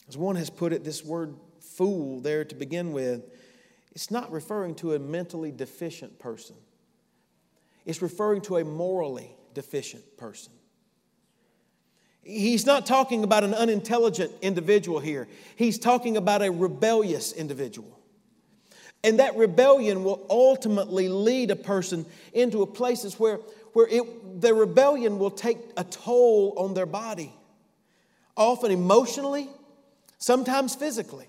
As 0.09 0.17
one 0.17 0.37
has 0.37 0.51
put 0.51 0.73
it, 0.73 0.85
this 0.85 1.05
word 1.05 1.35
fool 1.61 2.21
there 2.21 2.45
to 2.45 2.55
begin 2.55 2.93
with 2.93 3.25
it's 3.97 4.11
not 4.11 4.31
referring 4.31 4.75
to 4.75 4.93
a 4.93 4.99
mentally 4.99 5.51
deficient 5.51 6.19
person, 6.19 6.55
it's 7.87 8.03
referring 8.03 8.43
to 8.43 8.59
a 8.59 8.65
morally 8.65 9.35
deficient 9.55 10.19
person. 10.19 10.53
He's 12.23 12.67
not 12.67 12.85
talking 12.85 13.25
about 13.25 13.45
an 13.45 13.55
unintelligent 13.55 14.33
individual 14.43 14.99
here. 14.99 15.29
He's 15.55 15.79
talking 15.79 16.17
about 16.17 16.43
a 16.43 16.51
rebellious 16.51 17.33
individual. 17.33 17.99
And 19.07 19.21
that 19.21 19.37
rebellion 19.37 20.03
will 20.03 20.27
ultimately 20.29 21.09
lead 21.09 21.53
a 21.53 21.57
person 21.57 22.05
into 22.33 22.63
a 22.63 22.67
places 22.67 23.21
where, 23.21 23.37
where 23.73 23.87
it, 23.87 24.41
the 24.41 24.53
rebellion 24.53 25.21
will 25.21 25.31
take 25.31 25.59
a 25.77 25.85
toll 25.85 26.55
on 26.57 26.75
their 26.75 26.87
body, 26.87 27.33
often 28.37 28.73
emotionally, 28.73 29.49
sometimes 30.19 30.75
physically. 30.75 31.29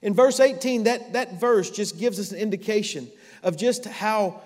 In 0.00 0.14
verse 0.14 0.40
18, 0.40 0.84
that, 0.84 1.12
that 1.12 1.38
verse 1.38 1.68
just 1.68 1.98
gives 1.98 2.18
us 2.18 2.32
an 2.32 2.38
indication 2.38 3.10
of 3.42 3.58
just 3.58 3.84
how 3.84 4.40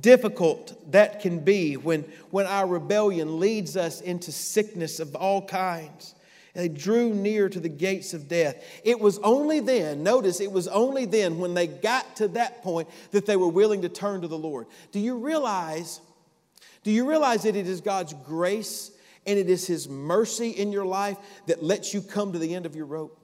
difficult 0.00 0.90
that 0.92 1.20
can 1.20 1.40
be 1.40 1.76
when, 1.76 2.06
when 2.30 2.46
our 2.46 2.66
rebellion 2.66 3.38
leads 3.38 3.76
us 3.76 4.00
into 4.00 4.32
sickness 4.32 4.98
of 4.98 5.14
all 5.14 5.46
kinds. 5.46 6.14
They 6.58 6.68
drew 6.68 7.14
near 7.14 7.48
to 7.48 7.60
the 7.60 7.68
gates 7.68 8.14
of 8.14 8.26
death. 8.26 8.56
It 8.82 8.98
was 8.98 9.20
only 9.20 9.60
then, 9.60 10.02
notice, 10.02 10.40
it 10.40 10.50
was 10.50 10.66
only 10.66 11.04
then 11.04 11.38
when 11.38 11.54
they 11.54 11.68
got 11.68 12.16
to 12.16 12.26
that 12.28 12.64
point 12.64 12.88
that 13.12 13.26
they 13.26 13.36
were 13.36 13.46
willing 13.46 13.82
to 13.82 13.88
turn 13.88 14.22
to 14.22 14.26
the 14.26 14.36
Lord. 14.36 14.66
Do 14.90 14.98
you 14.98 15.18
realize? 15.18 16.00
Do 16.82 16.90
you 16.90 17.08
realize 17.08 17.44
that 17.44 17.54
it 17.54 17.68
is 17.68 17.80
God's 17.80 18.12
grace 18.26 18.90
and 19.24 19.38
it 19.38 19.48
is 19.48 19.68
His 19.68 19.88
mercy 19.88 20.50
in 20.50 20.72
your 20.72 20.84
life 20.84 21.16
that 21.46 21.62
lets 21.62 21.94
you 21.94 22.02
come 22.02 22.32
to 22.32 22.40
the 22.40 22.56
end 22.56 22.66
of 22.66 22.74
your 22.74 22.86
rope? 22.86 23.16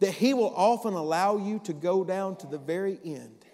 that 0.00 0.14
He 0.14 0.34
will 0.34 0.52
often 0.56 0.94
allow 0.94 1.36
you 1.36 1.60
to 1.60 1.72
go 1.72 2.02
down 2.02 2.34
to 2.38 2.48
the 2.48 2.58
very 2.58 2.98
end. 3.04 3.44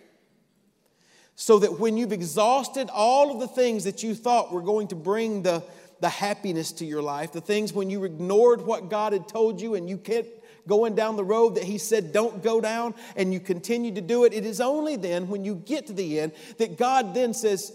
So 1.35 1.59
that 1.59 1.79
when 1.79 1.99
you've 1.99 2.13
exhausted 2.13 2.89
all 2.91 3.31
of 3.31 3.41
the 3.41 3.49
things 3.49 3.85
that 3.85 4.03
you 4.03 4.15
thought 4.15 4.51
were 4.51 4.63
going 4.63 4.89
to 4.89 4.95
bring 4.95 5.43
the, 5.43 5.63
the 6.01 6.09
happiness 6.09 6.73
to 6.73 6.85
your 6.85 7.03
life, 7.03 7.33
the 7.33 7.41
things 7.41 7.73
when 7.73 7.91
you 7.91 8.05
ignored 8.05 8.61
what 8.61 8.91
God 8.91 9.13
had 9.13 9.29
told 9.29 9.61
you 9.61 9.75
and 9.75 9.89
you 9.89 9.97
kept 9.97 10.29
going 10.69 10.95
down 10.95 11.17
the 11.17 11.25
road 11.25 11.55
that 11.55 11.65
He 11.65 11.79
said 11.79 12.13
don't 12.13 12.43
go 12.43 12.61
down 12.61 12.95
and 13.17 13.33
you 13.33 13.41
continue 13.41 13.95
to 13.95 14.01
do 14.01 14.25
it, 14.25 14.33
it 14.33 14.45
is 14.45 14.61
only 14.61 14.97
then 14.97 15.29
when 15.29 15.45
you 15.45 15.55
get 15.55 15.87
to 15.87 15.93
the 15.93 16.21
end 16.21 16.33
that 16.59 16.77
God 16.77 17.15
then 17.15 17.33
says, 17.33 17.73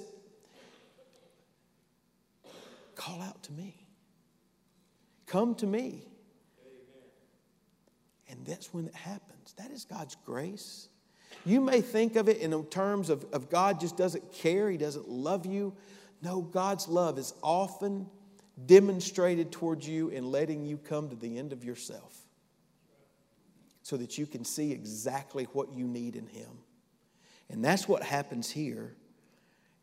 Call 2.96 3.20
out 3.22 3.42
to 3.44 3.52
me. 3.54 3.76
Come 5.26 5.56
to 5.56 5.66
me. 5.66 6.04
And 8.30 8.46
that's 8.46 8.72
when 8.74 8.86
it 8.86 8.94
happens. 8.94 9.54
That 9.58 9.72
is 9.72 9.86
God's 9.86 10.16
grace. 10.24 10.88
You 11.46 11.62
may 11.62 11.82
think 11.82 12.16
of 12.16 12.30
it 12.30 12.38
in 12.38 12.64
terms 12.66 13.10
of, 13.10 13.26
of 13.34 13.50
God 13.50 13.80
just 13.80 13.98
doesn't 13.98 14.32
care, 14.34 14.70
He 14.70 14.78
doesn't 14.78 15.10
love 15.10 15.46
you. 15.46 15.74
No, 16.22 16.42
God's 16.42 16.88
love 16.88 17.18
is 17.18 17.34
often 17.42 18.08
demonstrated 18.66 19.52
towards 19.52 19.88
you 19.88 20.10
in 20.10 20.30
letting 20.32 20.66
you 20.66 20.78
come 20.78 21.10
to 21.10 21.16
the 21.16 21.38
end 21.38 21.52
of 21.54 21.64
yourself 21.64 22.16
so 23.82 23.98
that 23.98 24.18
you 24.18 24.26
can 24.26 24.46
see 24.46 24.72
exactly 24.72 25.46
what 25.54 25.74
you 25.74 25.88
need 25.88 26.16
in 26.16 26.28
Him. 26.28 26.50
And 27.50 27.66
that's 27.66 27.88
what 27.88 28.04
happens 28.04 28.50
here. 28.50 28.96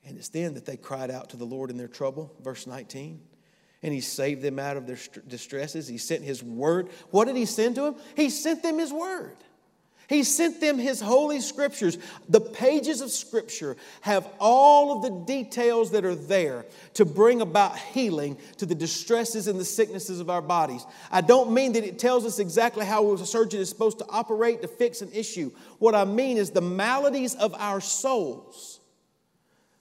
And 0.05 0.16
it's 0.16 0.29
then 0.29 0.55
that 0.55 0.64
they 0.64 0.77
cried 0.77 1.11
out 1.11 1.31
to 1.31 1.37
the 1.37 1.44
Lord 1.44 1.70
in 1.70 1.77
their 1.77 1.88
trouble, 1.88 2.33
verse 2.40 2.66
19 2.66 3.20
and 3.83 3.94
he 3.94 4.01
saved 4.01 4.42
them 4.42 4.59
out 4.59 4.77
of 4.77 4.87
their 4.87 4.98
distresses. 5.27 5.87
He 5.87 5.98
sent 5.98 6.24
his 6.24 6.42
word. 6.42 6.88
What 7.11 7.27
did 7.27 7.37
he 7.37 7.46
send 7.46 7.77
to 7.77 7.83
them? 7.83 7.96
He 8.16 8.31
sent 8.31 8.62
them 8.62 8.79
his 8.79 8.92
word. 8.92 9.37
He 10.09 10.23
sent 10.23 10.61
them 10.61 10.79
his 10.79 11.01
holy 11.01 11.40
scriptures. 11.40 11.99
The 12.29 12.40
pages 12.40 13.03
of 13.03 13.11
scripture 13.11 13.77
have 14.01 14.27
all 14.40 14.97
of 14.97 15.03
the 15.03 15.33
details 15.33 15.90
that 15.90 16.05
are 16.05 16.14
there 16.14 16.64
to 16.94 17.05
bring 17.05 17.42
about 17.42 17.79
healing 17.79 18.38
to 18.57 18.66
the 18.66 18.75
distresses 18.75 19.49
and 19.49 19.61
the 19.61 19.66
sicknesses 19.66 20.18
of 20.18 20.31
our 20.31 20.40
bodies. 20.40 20.87
I 21.12 21.21
don't 21.21 21.53
mean 21.53 21.75
that 21.75 21.85
it 21.85 21.99
tells 21.99 22.25
us 22.25 22.38
exactly 22.38 22.87
how 22.87 23.12
a 23.12 23.18
surgeon 23.27 23.61
is 23.61 23.68
supposed 23.68 23.99
to 23.99 24.07
operate 24.09 24.62
to 24.62 24.68
fix 24.68 25.03
an 25.03 25.11
issue. 25.12 25.51
What 25.79 25.94
I 25.94 26.05
mean 26.05 26.38
is 26.38 26.51
the 26.51 26.62
maladies 26.62 27.35
of 27.35 27.55
our 27.55 27.81
souls. 27.81 28.81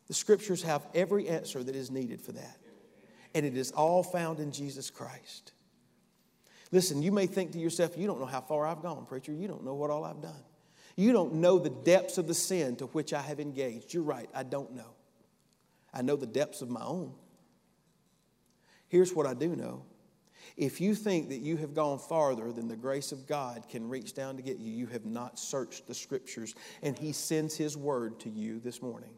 The 0.08 0.13
scriptures 0.13 0.62
have 0.63 0.86
every 0.94 1.30
answer 1.30 1.63
that 1.63 1.76
is 1.76 1.90
needed 1.90 2.22
for 2.22 2.34
that 2.34 2.58
and 3.38 3.46
it 3.46 3.56
is 3.56 3.72
all 3.72 4.02
found 4.02 4.40
in 4.40 4.52
Jesus 4.52 4.90
Christ. 4.90 5.52
Listen, 6.71 7.01
you 7.01 7.12
may 7.12 7.27
think 7.27 7.51
to 7.53 7.60
yourself, 7.60 7.97
you 7.97 8.08
don't 8.08 8.19
know 8.19 8.25
how 8.25 8.41
far 8.41 8.65
I've 8.65 8.82
gone, 8.82 9.06
preacher. 9.06 9.32
You 9.32 9.47
don't 9.47 9.63
know 9.63 9.73
what 9.73 9.89
all 9.89 10.03
I've 10.03 10.21
done. 10.21 10.43
You 10.95 11.13
don't 11.13 11.36
know 11.36 11.60
the 11.60 11.69
depths 11.69 12.17
of 12.17 12.27
the 12.27 12.34
sin 12.34 12.75
to 12.77 12.88
which 12.88 13.13
I 13.13 13.21
have 13.21 13.39
engaged. 13.39 13.93
You're 13.93 14.03
right, 14.03 14.30
I 14.34 14.43
don't 14.43 14.73
know. 14.73 14.95
I 15.93 16.01
know 16.01 16.15
the 16.15 16.25
depths 16.25 16.62
of 16.62 16.69
my 16.69 16.84
own. 16.84 17.13
Here's 18.89 19.13
what 19.13 19.25
I 19.25 19.34
do 19.34 19.56
know. 19.56 19.84
If 20.56 20.82
you 20.82 20.95
think 20.95 21.30
that 21.30 21.39
you 21.39 21.58
have 21.58 21.73
gone 21.73 21.99
farther 21.99 22.51
than 22.51 22.67
the 22.67 22.75
grace 22.75 23.12
of 23.12 23.27
God 23.27 23.67
can 23.69 23.88
reach 23.88 24.13
down 24.13 24.38
to 24.38 24.41
get 24.41 24.58
you, 24.58 24.71
you 24.71 24.88
have 24.88 25.06
not 25.06 25.38
searched 25.38 25.88
the 25.88 25.93
scriptures. 25.93 26.56
And 26.82 26.97
He 26.97 27.12
sends 27.12 27.56
His 27.56 27.77
word 27.77 28.19
to 28.21 28.30
you 28.30 28.60
this 28.60 28.82
morning. 28.82 29.12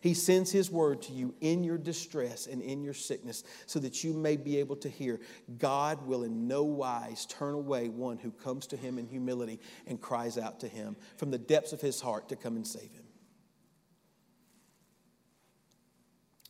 He 0.00 0.14
sends 0.14 0.50
His 0.50 0.70
word 0.70 1.02
to 1.02 1.12
you 1.12 1.34
in 1.40 1.62
your 1.62 1.76
distress 1.78 2.46
and 2.46 2.62
in 2.62 2.82
your 2.82 2.94
sickness 2.94 3.44
so 3.66 3.78
that 3.80 4.02
you 4.02 4.14
may 4.14 4.36
be 4.36 4.56
able 4.56 4.76
to 4.76 4.88
hear 4.88 5.20
God 5.58 6.06
will 6.06 6.24
in 6.24 6.48
no 6.48 6.64
wise 6.64 7.26
turn 7.26 7.54
away 7.54 7.88
one 7.88 8.16
who 8.18 8.30
comes 8.30 8.66
to 8.68 8.76
Him 8.76 8.98
in 8.98 9.06
humility 9.06 9.60
and 9.86 10.00
cries 10.00 10.38
out 10.38 10.60
to 10.60 10.68
Him 10.68 10.96
from 11.18 11.30
the 11.30 11.38
depths 11.38 11.72
of 11.72 11.80
his 11.80 12.00
heart 12.00 12.28
to 12.30 12.36
come 12.36 12.56
and 12.56 12.66
save 12.66 12.90
him. 12.92 13.04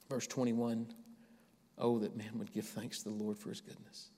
Verse 0.08 0.26
21 0.26 0.94
Oh, 1.78 1.98
that 2.00 2.14
man 2.14 2.38
would 2.38 2.52
give 2.52 2.66
thanks 2.66 2.98
to 2.98 3.04
the 3.08 3.14
Lord 3.14 3.38
for 3.38 3.48
His 3.48 3.62
goodness 3.62 4.10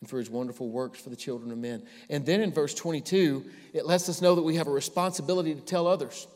and 0.00 0.08
for 0.08 0.18
his 0.18 0.30
wonderful 0.30 0.68
works 0.68 1.00
for 1.00 1.10
the 1.10 1.16
children 1.16 1.50
of 1.50 1.58
men. 1.58 1.82
And 2.10 2.24
then 2.26 2.40
in 2.40 2.52
verse 2.52 2.74
22, 2.74 3.44
it 3.72 3.86
lets 3.86 4.08
us 4.08 4.20
know 4.20 4.34
that 4.34 4.42
we 4.42 4.56
have 4.56 4.66
a 4.66 4.70
responsibility 4.70 5.54
to 5.54 5.60
tell 5.60 5.86
others. 5.86 6.28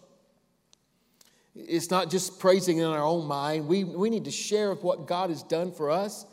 It's 1.54 1.90
not 1.90 2.10
just 2.10 2.38
praising 2.38 2.78
in 2.78 2.84
our 2.84 3.02
own 3.02 3.26
mind. 3.26 3.66
We, 3.66 3.84
we 3.84 4.10
need 4.10 4.24
to 4.24 4.30
share 4.30 4.74
what 4.74 5.06
God 5.06 5.30
has 5.30 5.42
done 5.42 5.72
for 5.72 5.90
us 5.90 6.26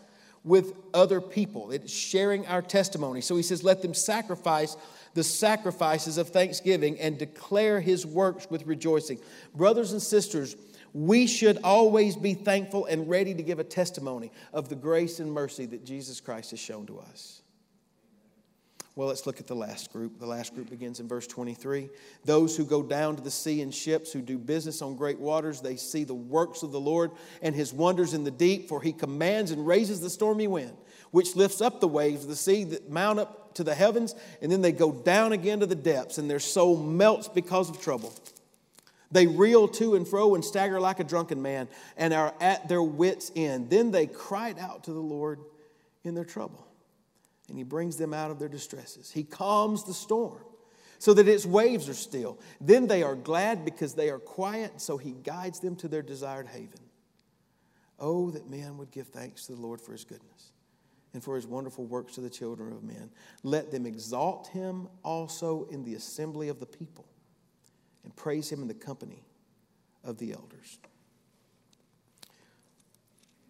with 0.44 0.74
other 0.94 1.20
people. 1.20 1.72
It's 1.72 1.92
sharing 1.92 2.48
our 2.48 2.62
testimony. 2.62 3.22
So 3.22 3.36
he 3.36 3.44
says, 3.44 3.64
let 3.64 3.82
them 3.82 3.94
sacrifice 3.94 4.78
the 5.14 5.24
sacrifices 5.24 6.18
of 6.18 6.30
thanksgiving 6.30 7.00
and 7.00 7.18
declare 7.18 7.82
his 7.82 8.06
works 8.06 8.48
with 8.50 8.66
rejoicing. 8.68 9.20
Brothers 9.56 9.92
and 9.92 10.02
sisters, 10.02 10.56
we 10.94 11.28
should 11.28 11.60
always 11.64 12.16
be 12.16 12.34
thankful 12.34 12.86
and 12.86 13.10
ready 13.10 13.34
to 13.34 13.44
give 13.44 13.60
a 13.60 13.64
testimony 13.64 14.32
of 14.54 14.70
the 14.70 14.76
grace 14.76 15.20
and 15.20 15.32
mercy 15.32 15.66
that 15.66 15.84
Jesus 15.84 16.22
Christ 16.22 16.52
has 16.52 16.60
shown 16.60 16.86
to 16.86 17.00
us. 17.00 17.42
Well, 18.98 19.10
let's 19.10 19.28
look 19.28 19.40
at 19.40 19.46
the 19.46 19.56
last 19.56 19.94
group. 19.94 20.18
The 20.18 20.26
last 20.26 20.56
group 20.56 20.72
begins 20.72 21.00
in 21.00 21.08
verse 21.08 21.28
23. 21.28 21.88
Those 22.26 22.58
who 22.58 22.66
go 22.66 22.82
down 22.82 23.16
to 23.16 23.22
the 23.22 23.30
sea 23.30 23.62
in 23.62 23.70
ships, 23.70 24.12
who 24.12 24.24
do 24.24 24.40
business 24.40 24.82
on 24.82 24.96
great 24.96 25.20
waters, 25.20 25.62
they 25.62 25.76
see 25.76 26.04
the 26.04 26.16
works 26.16 26.64
of 26.64 26.72
the 26.72 26.80
Lord 26.80 27.12
and 27.44 27.54
his 27.54 27.72
wonders 27.72 28.16
in 28.16 28.24
the 28.24 28.32
deep, 28.32 28.68
for 28.68 28.82
he 28.82 28.92
commands 28.92 29.52
and 29.52 29.68
raises 29.68 30.02
the 30.02 30.10
stormy 30.10 30.48
wind, 30.48 30.76
which 31.12 31.36
lifts 31.36 31.62
up 31.62 31.80
the 31.80 31.88
waves 31.88 32.24
of 32.24 32.30
the 32.30 32.36
sea 32.36 32.64
that 32.64 32.90
mount 32.90 33.20
up 33.20 33.54
to 33.54 33.64
the 33.64 33.76
heavens, 33.76 34.16
and 34.42 34.52
then 34.52 34.64
they 34.64 34.72
go 34.72 34.92
down 34.92 35.32
again 35.32 35.60
to 35.60 35.68
the 35.68 35.76
depths, 35.76 36.18
and 36.18 36.28
their 36.28 36.40
soul 36.40 36.76
melts 36.76 37.28
because 37.28 37.70
of 37.70 37.80
trouble. 37.80 38.16
They 39.12 39.28
reel 39.28 39.68
to 39.68 39.94
and 39.94 40.08
fro 40.08 40.34
and 40.34 40.44
stagger 40.44 40.80
like 40.80 41.00
a 41.00 41.04
drunken 41.04 41.44
man 41.44 41.68
and 41.98 42.16
are 42.16 42.34
at 42.42 42.68
their 42.68 42.82
wits' 42.82 43.32
end. 43.36 43.70
Then 43.70 43.92
they 43.92 44.08
cried 44.08 44.58
out 44.58 44.86
to 44.86 44.92
the 44.92 45.00
Lord 45.00 45.40
in 46.04 46.16
their 46.16 46.26
trouble 46.26 46.67
and 47.50 47.58
he 47.58 47.64
brings 47.64 47.98
them 47.98 48.14
out 48.14 48.32
of 48.32 48.40
their 48.40 48.50
distresses. 48.50 49.12
He 49.12 49.24
calms 49.24 49.84
the 49.84 49.94
storm 49.94 50.44
so 51.00 51.14
that 51.14 51.28
its 51.28 51.46
waves 51.46 51.88
are 51.88 51.94
still. 51.94 52.40
Then 52.60 52.88
they 52.88 53.04
are 53.04 53.16
glad 53.16 53.64
because 53.64 53.94
they 53.94 54.10
are 54.10 54.20
quiet, 54.20 54.82
so 54.82 54.98
he 54.98 55.12
guides 55.12 55.60
them 55.60 55.76
to 55.78 55.88
their 55.88 56.02
desired 56.02 56.48
haven. 56.48 56.80
Oh, 58.00 58.30
that 58.32 58.50
men 58.50 58.78
would 58.78 58.92
give 58.92 59.08
thanks 59.08 59.46
to 59.48 59.54
the 59.54 59.62
Lord 59.62 59.82
for 59.82 59.92
his 59.92 60.04
goodness 60.04 60.52
and 61.14 61.24
for 61.24 61.36
his 61.36 61.48
wonderful 61.48 61.86
works 61.86 62.16
to 62.16 62.22
the 62.22 62.30
children 62.30 62.74
of 62.74 62.84
men. 62.84 63.10
Let 63.44 63.72
them 63.72 63.86
exalt 63.86 64.48
him 64.48 64.88
also 65.04 65.68
in 65.72 65.84
the 65.84 65.96
assembly 65.96 66.50
of 66.50 66.60
the 66.60 66.66
people 66.66 67.06
and 68.04 68.16
praise 68.16 68.52
him 68.52 68.62
in 68.62 68.68
the 68.68 68.74
company 68.74 69.24
of 70.04 70.18
the 70.18 70.34
elders. 70.34 70.80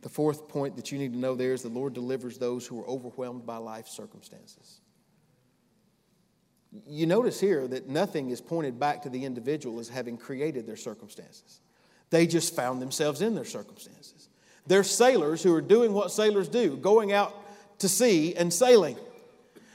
The 0.02 0.10
fourth 0.10 0.48
point 0.48 0.76
that 0.76 0.92
you 0.92 1.00
need 1.00 1.14
to 1.14 1.20
know 1.20 1.36
there 1.36 1.54
is 1.54 1.64
the 1.64 1.70
Lord 1.70 1.94
delivers 1.94 2.38
those 2.38 2.68
who 2.68 2.80
are 2.80 2.88
overwhelmed 2.88 3.46
by 3.46 3.58
life 3.58 3.88
circumstances. 3.88 4.80
You 6.86 7.06
notice 7.06 7.40
here 7.40 7.68
that 7.68 7.90
nothing 7.90 8.30
is 8.30 8.42
pointed 8.42 8.80
back 8.80 9.02
to 9.04 9.10
the 9.10 9.26
individual 9.26 9.80
as 9.80 9.90
having 9.90 10.18
created 10.18 10.68
their 10.68 10.76
circumstances. 10.76 11.62
They 12.10 12.28
just 12.28 12.56
found 12.56 12.82
themselves 12.82 13.22
in 13.22 13.36
their 13.36 13.46
circumstances. 13.46 14.30
They're 14.68 14.84
sailors 14.84 15.42
who 15.42 15.54
are 15.56 15.62
doing 15.62 15.94
what 15.94 16.12
sailors 16.12 16.48
do, 16.48 16.78
going 16.78 17.12
out 17.12 17.34
to 17.80 17.90
sea 17.90 18.36
and 18.36 18.54
sailing, 18.54 18.98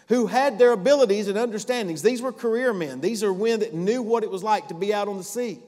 who 0.08 0.26
had 0.26 0.58
their 0.58 0.72
abilities 0.72 1.28
and 1.28 1.38
understandings. 1.38 2.02
These 2.02 2.22
were 2.22 2.32
career 2.32 2.72
men, 2.72 3.00
these 3.00 3.24
are 3.24 3.34
men 3.34 3.60
that 3.60 3.74
knew 3.74 4.02
what 4.02 4.22
it 4.22 4.30
was 4.30 4.42
like 4.42 4.68
to 4.68 4.74
be 4.74 4.92
out 4.94 5.08
on 5.08 5.16
the 5.16 5.24
sea. 5.24 5.60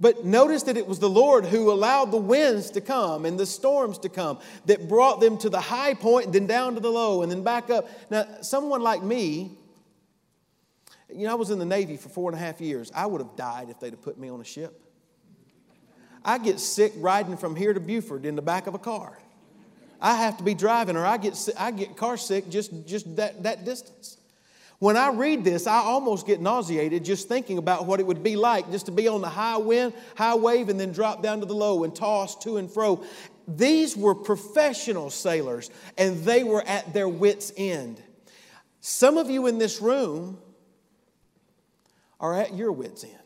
But 0.00 0.24
notice 0.24 0.62
that 0.64 0.76
it 0.76 0.86
was 0.86 1.00
the 1.00 1.10
Lord 1.10 1.44
who 1.44 1.72
allowed 1.72 2.12
the 2.12 2.18
winds 2.18 2.70
to 2.72 2.80
come 2.80 3.24
and 3.24 3.38
the 3.38 3.46
storms 3.46 3.98
to 3.98 4.08
come 4.08 4.38
that 4.66 4.88
brought 4.88 5.20
them 5.20 5.36
to 5.38 5.50
the 5.50 5.60
high 5.60 5.94
point 5.94 6.26
and 6.26 6.34
then 6.34 6.46
down 6.46 6.74
to 6.74 6.80
the 6.80 6.90
low 6.90 7.22
and 7.22 7.32
then 7.32 7.42
back 7.42 7.68
up. 7.68 7.88
Now, 8.10 8.26
someone 8.40 8.80
like 8.80 9.02
me, 9.02 9.58
you 11.12 11.26
know, 11.26 11.32
I 11.32 11.34
was 11.34 11.50
in 11.50 11.58
the 11.58 11.64
Navy 11.64 11.96
for 11.96 12.08
four 12.10 12.30
and 12.30 12.38
a 12.38 12.42
half 12.42 12.60
years. 12.60 12.92
I 12.94 13.06
would 13.06 13.20
have 13.20 13.34
died 13.34 13.70
if 13.70 13.80
they'd 13.80 13.90
have 13.90 14.02
put 14.02 14.18
me 14.18 14.28
on 14.28 14.40
a 14.40 14.44
ship. 14.44 14.80
I 16.24 16.38
get 16.38 16.60
sick 16.60 16.92
riding 16.96 17.36
from 17.36 17.56
here 17.56 17.72
to 17.72 17.80
Buford 17.80 18.24
in 18.24 18.36
the 18.36 18.42
back 18.42 18.66
of 18.66 18.74
a 18.74 18.78
car. 18.78 19.18
I 20.00 20.14
have 20.14 20.36
to 20.36 20.44
be 20.44 20.54
driving, 20.54 20.96
or 20.96 21.04
I 21.04 21.16
get, 21.16 21.36
I 21.58 21.72
get 21.72 21.96
car 21.96 22.16
sick 22.16 22.48
just, 22.48 22.86
just 22.86 23.16
that, 23.16 23.42
that 23.42 23.64
distance. 23.64 24.18
When 24.78 24.96
I 24.96 25.10
read 25.10 25.42
this, 25.42 25.66
I 25.66 25.78
almost 25.78 26.26
get 26.26 26.40
nauseated 26.40 27.04
just 27.04 27.28
thinking 27.28 27.58
about 27.58 27.86
what 27.86 27.98
it 27.98 28.06
would 28.06 28.22
be 28.22 28.36
like 28.36 28.70
just 28.70 28.86
to 28.86 28.92
be 28.92 29.08
on 29.08 29.20
the 29.20 29.28
high 29.28 29.56
wind, 29.56 29.92
high 30.16 30.36
wave, 30.36 30.68
and 30.68 30.78
then 30.78 30.92
drop 30.92 31.22
down 31.22 31.40
to 31.40 31.46
the 31.46 31.54
low 31.54 31.82
and 31.82 31.94
toss 31.94 32.36
to 32.44 32.58
and 32.58 32.70
fro. 32.70 33.02
These 33.48 33.96
were 33.96 34.14
professional 34.14 35.10
sailors, 35.10 35.70
and 35.96 36.18
they 36.24 36.44
were 36.44 36.62
at 36.62 36.92
their 36.92 37.08
wits' 37.08 37.52
end. 37.56 38.00
Some 38.80 39.16
of 39.16 39.28
you 39.28 39.48
in 39.48 39.58
this 39.58 39.80
room 39.80 40.38
are 42.20 42.34
at 42.34 42.54
your 42.54 42.70
wits' 42.70 43.02
end 43.02 43.18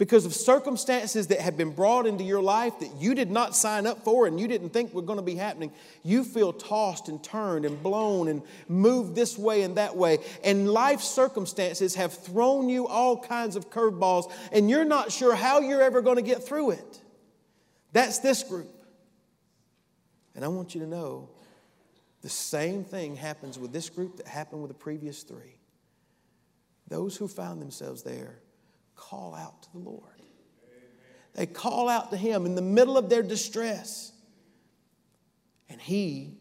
because 0.00 0.24
of 0.24 0.34
circumstances 0.34 1.26
that 1.26 1.42
have 1.42 1.58
been 1.58 1.72
brought 1.72 2.06
into 2.06 2.24
your 2.24 2.40
life 2.40 2.78
that 2.78 2.90
you 2.98 3.14
did 3.14 3.30
not 3.30 3.54
sign 3.54 3.86
up 3.86 4.02
for 4.02 4.26
and 4.26 4.40
you 4.40 4.48
didn't 4.48 4.70
think 4.70 4.94
were 4.94 5.02
going 5.02 5.18
to 5.18 5.22
be 5.22 5.34
happening, 5.34 5.70
you 6.02 6.24
feel 6.24 6.54
tossed 6.54 7.10
and 7.10 7.22
turned 7.22 7.66
and 7.66 7.82
blown 7.82 8.26
and 8.28 8.40
moved 8.66 9.14
this 9.14 9.36
way 9.36 9.60
and 9.60 9.76
that 9.76 9.94
way. 9.94 10.16
And 10.42 10.70
life 10.70 11.02
circumstances 11.02 11.96
have 11.96 12.14
thrown 12.14 12.70
you 12.70 12.88
all 12.88 13.18
kinds 13.18 13.56
of 13.56 13.68
curveballs, 13.68 14.32
and 14.52 14.70
you're 14.70 14.86
not 14.86 15.12
sure 15.12 15.34
how 15.34 15.60
you're 15.60 15.82
ever 15.82 16.00
going 16.00 16.16
to 16.16 16.22
get 16.22 16.42
through 16.42 16.70
it. 16.70 17.02
That's 17.92 18.20
this 18.20 18.42
group. 18.42 18.74
And 20.34 20.46
I 20.46 20.48
want 20.48 20.74
you 20.74 20.80
to 20.80 20.86
know 20.86 21.28
the 22.22 22.30
same 22.30 22.84
thing 22.84 23.16
happens 23.16 23.58
with 23.58 23.70
this 23.70 23.90
group 23.90 24.16
that 24.16 24.26
happened 24.26 24.62
with 24.62 24.70
the 24.70 24.78
previous 24.78 25.24
three. 25.24 25.58
Those 26.88 27.18
who 27.18 27.28
found 27.28 27.60
themselves 27.60 28.02
there 28.02 28.38
call 29.00 29.34
out 29.34 29.62
to 29.62 29.72
the 29.72 29.78
Lord. 29.78 30.04
They 31.34 31.46
call 31.46 31.88
out 31.88 32.10
to 32.10 32.16
Him 32.16 32.44
in 32.44 32.54
the 32.54 32.62
middle 32.62 32.98
of 32.98 33.08
their 33.08 33.22
distress. 33.22 34.12
And 35.68 35.80
He 35.80 36.36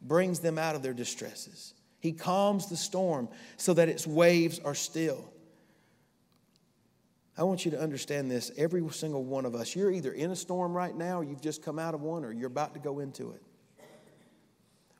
brings 0.00 0.40
them 0.40 0.58
out 0.58 0.74
of 0.74 0.82
their 0.82 0.94
distresses. 0.94 1.74
He 2.00 2.12
calms 2.12 2.68
the 2.68 2.76
storm 2.76 3.28
so 3.56 3.74
that 3.74 3.88
its 3.88 4.06
waves 4.06 4.58
are 4.58 4.74
still. 4.74 5.32
I 7.38 7.44
want 7.44 7.64
you 7.64 7.70
to 7.70 7.80
understand 7.80 8.30
this. 8.30 8.50
Every 8.58 8.86
single 8.90 9.24
one 9.24 9.46
of 9.46 9.54
us, 9.54 9.74
you're 9.74 9.90
either 9.90 10.12
in 10.12 10.30
a 10.32 10.36
storm 10.36 10.74
right 10.74 10.94
now, 10.94 11.20
or 11.20 11.24
you've 11.24 11.40
just 11.40 11.62
come 11.62 11.78
out 11.78 11.94
of 11.94 12.02
one, 12.02 12.24
or 12.24 12.32
you're 12.32 12.48
about 12.48 12.74
to 12.74 12.80
go 12.80 12.98
into 12.98 13.30
it. 13.30 13.42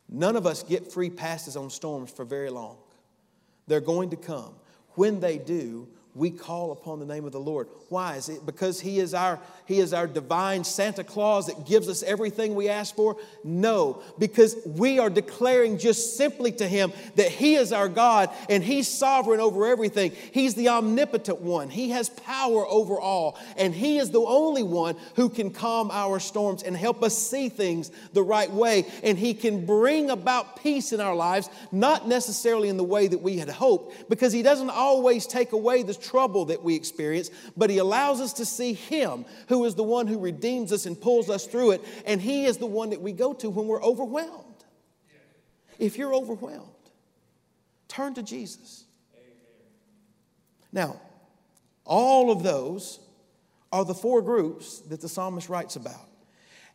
None 0.09 0.37
of 0.37 0.47
us 0.47 0.63
get 0.63 0.93
free 0.93 1.11
passes 1.11 1.57
on 1.57 1.69
storms 1.71 2.11
for 2.11 2.25
very 2.25 2.51
long. 2.51 2.77
They're 3.67 3.81
going 3.81 4.11
to 4.11 4.17
come. 4.17 4.55
When 4.95 5.21
they 5.21 5.39
do, 5.39 5.89
we 6.15 6.31
call 6.31 6.73
upon 6.73 6.99
the 6.99 7.07
name 7.07 7.25
of 7.25 7.33
the 7.33 7.41
Lord. 7.41 7.69
Why? 7.89 8.17
Is 8.17 8.29
it 8.29 8.45
because 8.45 8.81
He 8.81 8.99
is 8.99 9.15
our 9.15 9.39
He 9.65 9.79
is 9.79 9.95
our 9.95 10.07
divine 10.07 10.63
Santa 10.65 11.05
Claus 11.05 11.47
that 11.47 11.67
gives 11.67 11.89
us 11.89 12.03
everything 12.03 12.55
we 12.55 12.69
ask 12.69 12.95
for? 12.95 13.17
No, 13.43 14.03
because 14.19 14.57
we 14.67 14.99
are 14.99 15.09
declaring 15.09 15.79
just 15.79 16.19
simply 16.19 16.53
to 16.53 16.69
Him 16.69 16.93
that 17.17 17.29
He 17.29 17.55
is 17.55 17.73
our 17.73 17.89
God 17.89 18.29
and 18.51 18.63
He's 18.63 18.89
sovereign 18.89 19.41
over 19.41 19.67
everything. 19.67 20.13
He's 20.33 20.55
the 20.55 20.69
omnipotent 20.69 21.41
one. 21.41 21.71
He 21.71 21.91
has 21.91 22.11
power 22.11 22.67
over 22.67 23.01
all, 23.01 23.39
and 23.57 23.75
He 23.75 23.97
is 23.97 24.11
the 24.11 24.21
only 24.21 24.63
one 24.63 24.97
who 25.17 25.31
can 25.31 25.51
calm 25.51 25.91
our 25.91 26.21
storms 26.21 26.63
and 26.63 26.77
help 26.77 27.03
us 27.03 27.17
see 27.17 27.49
things 27.49 27.91
the 28.13 28.23
right 28.23 28.51
way. 28.51 28.87
And 29.03 29.17
He 29.17 29.33
can 29.33 29.65
bring 29.65 30.11
about 30.11 30.63
peace 30.63 30.93
in 30.93 31.01
our 31.01 31.15
lives, 31.15 31.49
not 31.71 32.07
necessarily 32.07 32.69
in 32.69 32.77
the 32.77 32.85
way 32.85 33.07
that 33.07 33.23
we 33.23 33.39
had 33.39 33.49
hoped, 33.49 34.11
because 34.11 34.35
He 34.35 34.43
doesn't 34.43 34.71
always 34.71 35.27
take 35.27 35.53
away 35.53 35.83
the 35.83 36.02
trouble 36.03 36.47
that 36.47 36.63
we 36.63 36.75
experience, 36.75 37.31
but 37.57 37.71
He 37.71 37.79
allows 37.79 38.21
us 38.21 38.33
to 38.35 38.45
see 38.45 38.73
Him, 38.73 39.25
who 39.49 39.65
is 39.65 39.75
the 39.75 39.83
one 39.83 40.07
who 40.07 40.19
redeems 40.19 40.73
us 40.73 40.87
and 40.87 41.01
pulls 41.01 41.31
us 41.31 41.47
through 41.47 41.73
it, 41.73 41.85
and 42.07 42.21
He 42.21 42.45
is 42.45 42.59
the 42.59 42.67
one 42.67 42.91
that 42.91 43.01
we 43.01 43.13
go 43.13 43.33
to 43.35 43.49
when 43.49 43.67
we're 43.67 43.83
overwhelmed. 43.83 44.65
If 45.79 45.97
you're 45.97 46.15
overwhelmed, 46.15 46.69
turn 47.89 48.15
to 48.15 48.23
Jesus. 48.23 48.85
Now, 50.73 51.01
all 51.85 52.31
of 52.31 52.43
those 52.43 53.01
are 53.73 53.85
the 53.85 53.95
four 53.95 54.23
groups 54.23 54.81
that 54.81 55.01
the 55.01 55.09
psalmist 55.09 55.49
writes 55.49 55.77
about. 55.77 56.09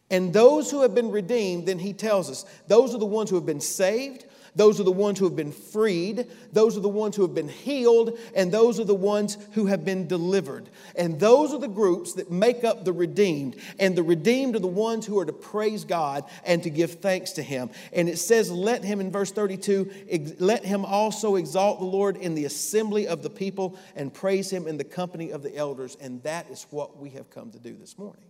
And 0.10 0.34
those 0.34 0.72
who 0.72 0.82
have 0.82 0.96
been 0.96 1.12
redeemed, 1.12 1.68
then 1.68 1.80
he 1.80 1.94
tells 1.94 2.30
us, 2.30 2.46
those 2.68 2.96
are 2.96 2.98
the 2.98 3.06
ones 3.06 3.30
who 3.30 3.36
have 3.36 3.46
been 3.46 3.60
saved, 3.60 4.26
those 4.58 4.80
are 4.80 4.84
the 4.84 4.92
ones 4.92 5.20
who 5.20 5.26
have 5.26 5.36
been 5.36 5.52
freed. 5.52 6.26
Those 6.52 6.76
are 6.76 6.82
the 6.82 6.90
ones 6.90 7.16
who 7.16 7.22
have 7.22 7.36
been 7.36 7.48
healed. 7.48 8.18
And 8.36 8.52
those 8.52 8.80
are 8.80 8.84
the 8.84 8.96
ones 8.96 9.38
who 9.52 9.68
have 9.68 9.86
been 9.86 10.08
delivered. 10.08 10.70
And 10.96 11.20
those 11.20 11.54
are 11.54 11.60
the 11.60 11.68
groups 11.68 12.14
that 12.14 12.32
make 12.32 12.64
up 12.64 12.84
the 12.84 12.92
redeemed. 12.92 13.56
And 13.78 13.96
the 13.96 14.02
redeemed 14.02 14.56
are 14.56 14.60
the 14.60 14.68
ones 14.68 15.06
who 15.06 15.20
are 15.20 15.26
to 15.26 15.34
praise 15.34 15.86
God 15.86 16.26
and 16.44 16.64
to 16.64 16.72
give 16.72 16.94
thanks 16.94 17.34
to 17.34 17.44
Him. 17.44 17.70
And 17.94 18.10
it 18.10 18.18
says, 18.18 18.50
Let 18.50 18.84
him, 18.84 19.00
in 19.00 19.12
verse 19.12 19.32
32, 19.32 20.36
let 20.40 20.66
him 20.66 20.86
also 20.86 21.36
exalt 21.36 21.80
the 21.80 21.86
Lord 21.86 22.18
in 22.18 22.34
the 22.34 22.46
assembly 22.46 23.08
of 23.08 23.22
the 23.22 23.30
people 23.30 23.78
and 23.96 24.12
praise 24.12 24.50
Him 24.50 24.68
in 24.68 24.78
the 24.78 24.84
company 24.84 25.30
of 25.30 25.44
the 25.44 25.56
elders. 25.56 25.98
And 26.02 26.24
that 26.24 26.50
is 26.50 26.66
what 26.72 26.98
we 26.98 27.12
have 27.12 27.30
come 27.30 27.52
to 27.52 27.60
do 27.60 27.76
this 27.80 27.98
morning. 27.98 28.26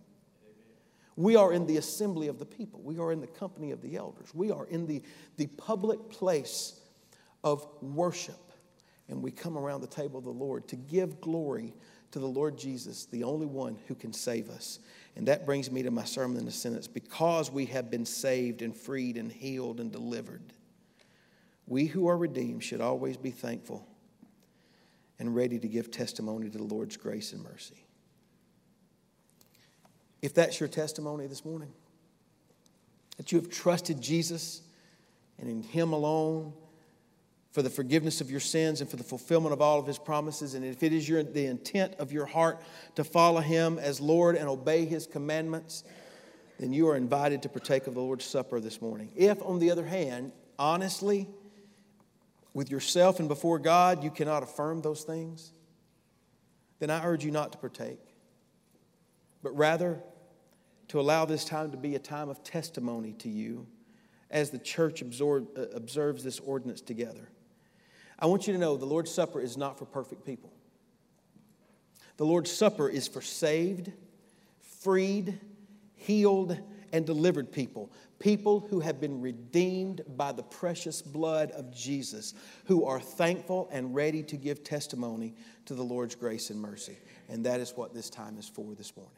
We 1.18 1.34
are 1.34 1.52
in 1.52 1.66
the 1.66 1.78
assembly 1.78 2.28
of 2.28 2.38
the 2.38 2.46
people. 2.46 2.80
We 2.80 3.00
are 3.00 3.10
in 3.10 3.20
the 3.20 3.26
company 3.26 3.72
of 3.72 3.82
the 3.82 3.96
elders. 3.96 4.32
We 4.32 4.52
are 4.52 4.66
in 4.66 4.86
the, 4.86 5.02
the 5.36 5.48
public 5.48 6.08
place 6.10 6.78
of 7.42 7.66
worship. 7.82 8.38
And 9.08 9.20
we 9.20 9.32
come 9.32 9.58
around 9.58 9.80
the 9.80 9.88
table 9.88 10.18
of 10.18 10.24
the 10.24 10.30
Lord 10.30 10.68
to 10.68 10.76
give 10.76 11.20
glory 11.20 11.74
to 12.12 12.20
the 12.20 12.26
Lord 12.28 12.56
Jesus, 12.56 13.06
the 13.06 13.24
only 13.24 13.46
one 13.46 13.76
who 13.88 13.96
can 13.96 14.12
save 14.12 14.48
us. 14.48 14.78
And 15.16 15.26
that 15.26 15.44
brings 15.44 15.72
me 15.72 15.82
to 15.82 15.90
my 15.90 16.04
sermon 16.04 16.40
in 16.40 16.46
a 16.46 16.52
sentence 16.52 16.86
because 16.86 17.50
we 17.50 17.66
have 17.66 17.90
been 17.90 18.06
saved 18.06 18.62
and 18.62 18.76
freed 18.76 19.16
and 19.16 19.32
healed 19.32 19.80
and 19.80 19.90
delivered, 19.90 20.52
we 21.66 21.86
who 21.86 22.06
are 22.06 22.16
redeemed 22.16 22.62
should 22.62 22.80
always 22.80 23.16
be 23.16 23.32
thankful 23.32 23.84
and 25.18 25.34
ready 25.34 25.58
to 25.58 25.66
give 25.66 25.90
testimony 25.90 26.48
to 26.48 26.58
the 26.58 26.62
Lord's 26.62 26.96
grace 26.96 27.32
and 27.32 27.42
mercy. 27.42 27.87
If 30.22 30.34
that's 30.34 30.60
your 30.60 30.68
testimony 30.68 31.26
this 31.26 31.44
morning, 31.44 31.72
that 33.16 33.32
you 33.32 33.38
have 33.38 33.50
trusted 33.50 34.00
Jesus 34.00 34.62
and 35.38 35.48
in 35.48 35.62
Him 35.62 35.92
alone 35.92 36.52
for 37.52 37.62
the 37.62 37.70
forgiveness 37.70 38.20
of 38.20 38.30
your 38.30 38.40
sins 38.40 38.80
and 38.80 38.90
for 38.90 38.96
the 38.96 39.04
fulfillment 39.04 39.52
of 39.52 39.60
all 39.60 39.78
of 39.78 39.86
His 39.86 39.98
promises, 39.98 40.54
and 40.54 40.64
if 40.64 40.82
it 40.82 40.92
is 40.92 41.08
your, 41.08 41.22
the 41.22 41.46
intent 41.46 41.94
of 41.94 42.12
your 42.12 42.26
heart 42.26 42.60
to 42.96 43.04
follow 43.04 43.40
Him 43.40 43.78
as 43.78 44.00
Lord 44.00 44.36
and 44.36 44.48
obey 44.48 44.84
His 44.84 45.06
commandments, 45.06 45.84
then 46.58 46.72
you 46.72 46.88
are 46.88 46.96
invited 46.96 47.42
to 47.42 47.48
partake 47.48 47.86
of 47.86 47.94
the 47.94 48.00
Lord's 48.00 48.24
Supper 48.24 48.60
this 48.60 48.82
morning. 48.82 49.10
If, 49.16 49.40
on 49.42 49.60
the 49.60 49.70
other 49.70 49.86
hand, 49.86 50.32
honestly, 50.58 51.28
with 52.52 52.70
yourself 52.70 53.20
and 53.20 53.28
before 53.28 53.58
God, 53.58 54.02
you 54.02 54.10
cannot 54.10 54.42
affirm 54.42 54.82
those 54.82 55.04
things, 55.04 55.52
then 56.80 56.90
I 56.90 57.04
urge 57.04 57.24
you 57.24 57.30
not 57.30 57.52
to 57.52 57.58
partake, 57.58 58.00
but 59.42 59.56
rather 59.56 60.02
to 60.88 61.00
allow 61.00 61.24
this 61.24 61.44
time 61.44 61.70
to 61.70 61.76
be 61.76 61.94
a 61.94 61.98
time 61.98 62.28
of 62.28 62.42
testimony 62.42 63.12
to 63.14 63.28
you 63.28 63.66
as 64.30 64.50
the 64.50 64.58
church 64.58 65.00
absorb, 65.02 65.48
uh, 65.56 65.62
observes 65.74 66.24
this 66.24 66.38
ordinance 66.40 66.80
together. 66.80 67.28
I 68.18 68.26
want 68.26 68.46
you 68.46 68.52
to 68.52 68.58
know 68.58 68.76
the 68.76 68.84
Lord's 68.84 69.12
Supper 69.12 69.40
is 69.40 69.56
not 69.56 69.78
for 69.78 69.84
perfect 69.84 70.24
people. 70.24 70.52
The 72.16 72.26
Lord's 72.26 72.50
Supper 72.50 72.88
is 72.88 73.06
for 73.06 73.22
saved, 73.22 73.92
freed, 74.60 75.38
healed, 75.94 76.58
and 76.92 77.06
delivered 77.06 77.52
people. 77.52 77.92
People 78.18 78.60
who 78.60 78.80
have 78.80 79.00
been 79.00 79.20
redeemed 79.20 80.00
by 80.16 80.32
the 80.32 80.42
precious 80.42 81.00
blood 81.00 81.52
of 81.52 81.72
Jesus, 81.72 82.34
who 82.64 82.84
are 82.84 82.98
thankful 82.98 83.68
and 83.70 83.94
ready 83.94 84.22
to 84.24 84.36
give 84.36 84.64
testimony 84.64 85.34
to 85.66 85.74
the 85.74 85.82
Lord's 85.82 86.16
grace 86.16 86.50
and 86.50 86.60
mercy. 86.60 86.98
And 87.28 87.44
that 87.46 87.60
is 87.60 87.76
what 87.76 87.94
this 87.94 88.10
time 88.10 88.36
is 88.38 88.48
for 88.48 88.74
this 88.74 88.96
morning. 88.96 89.14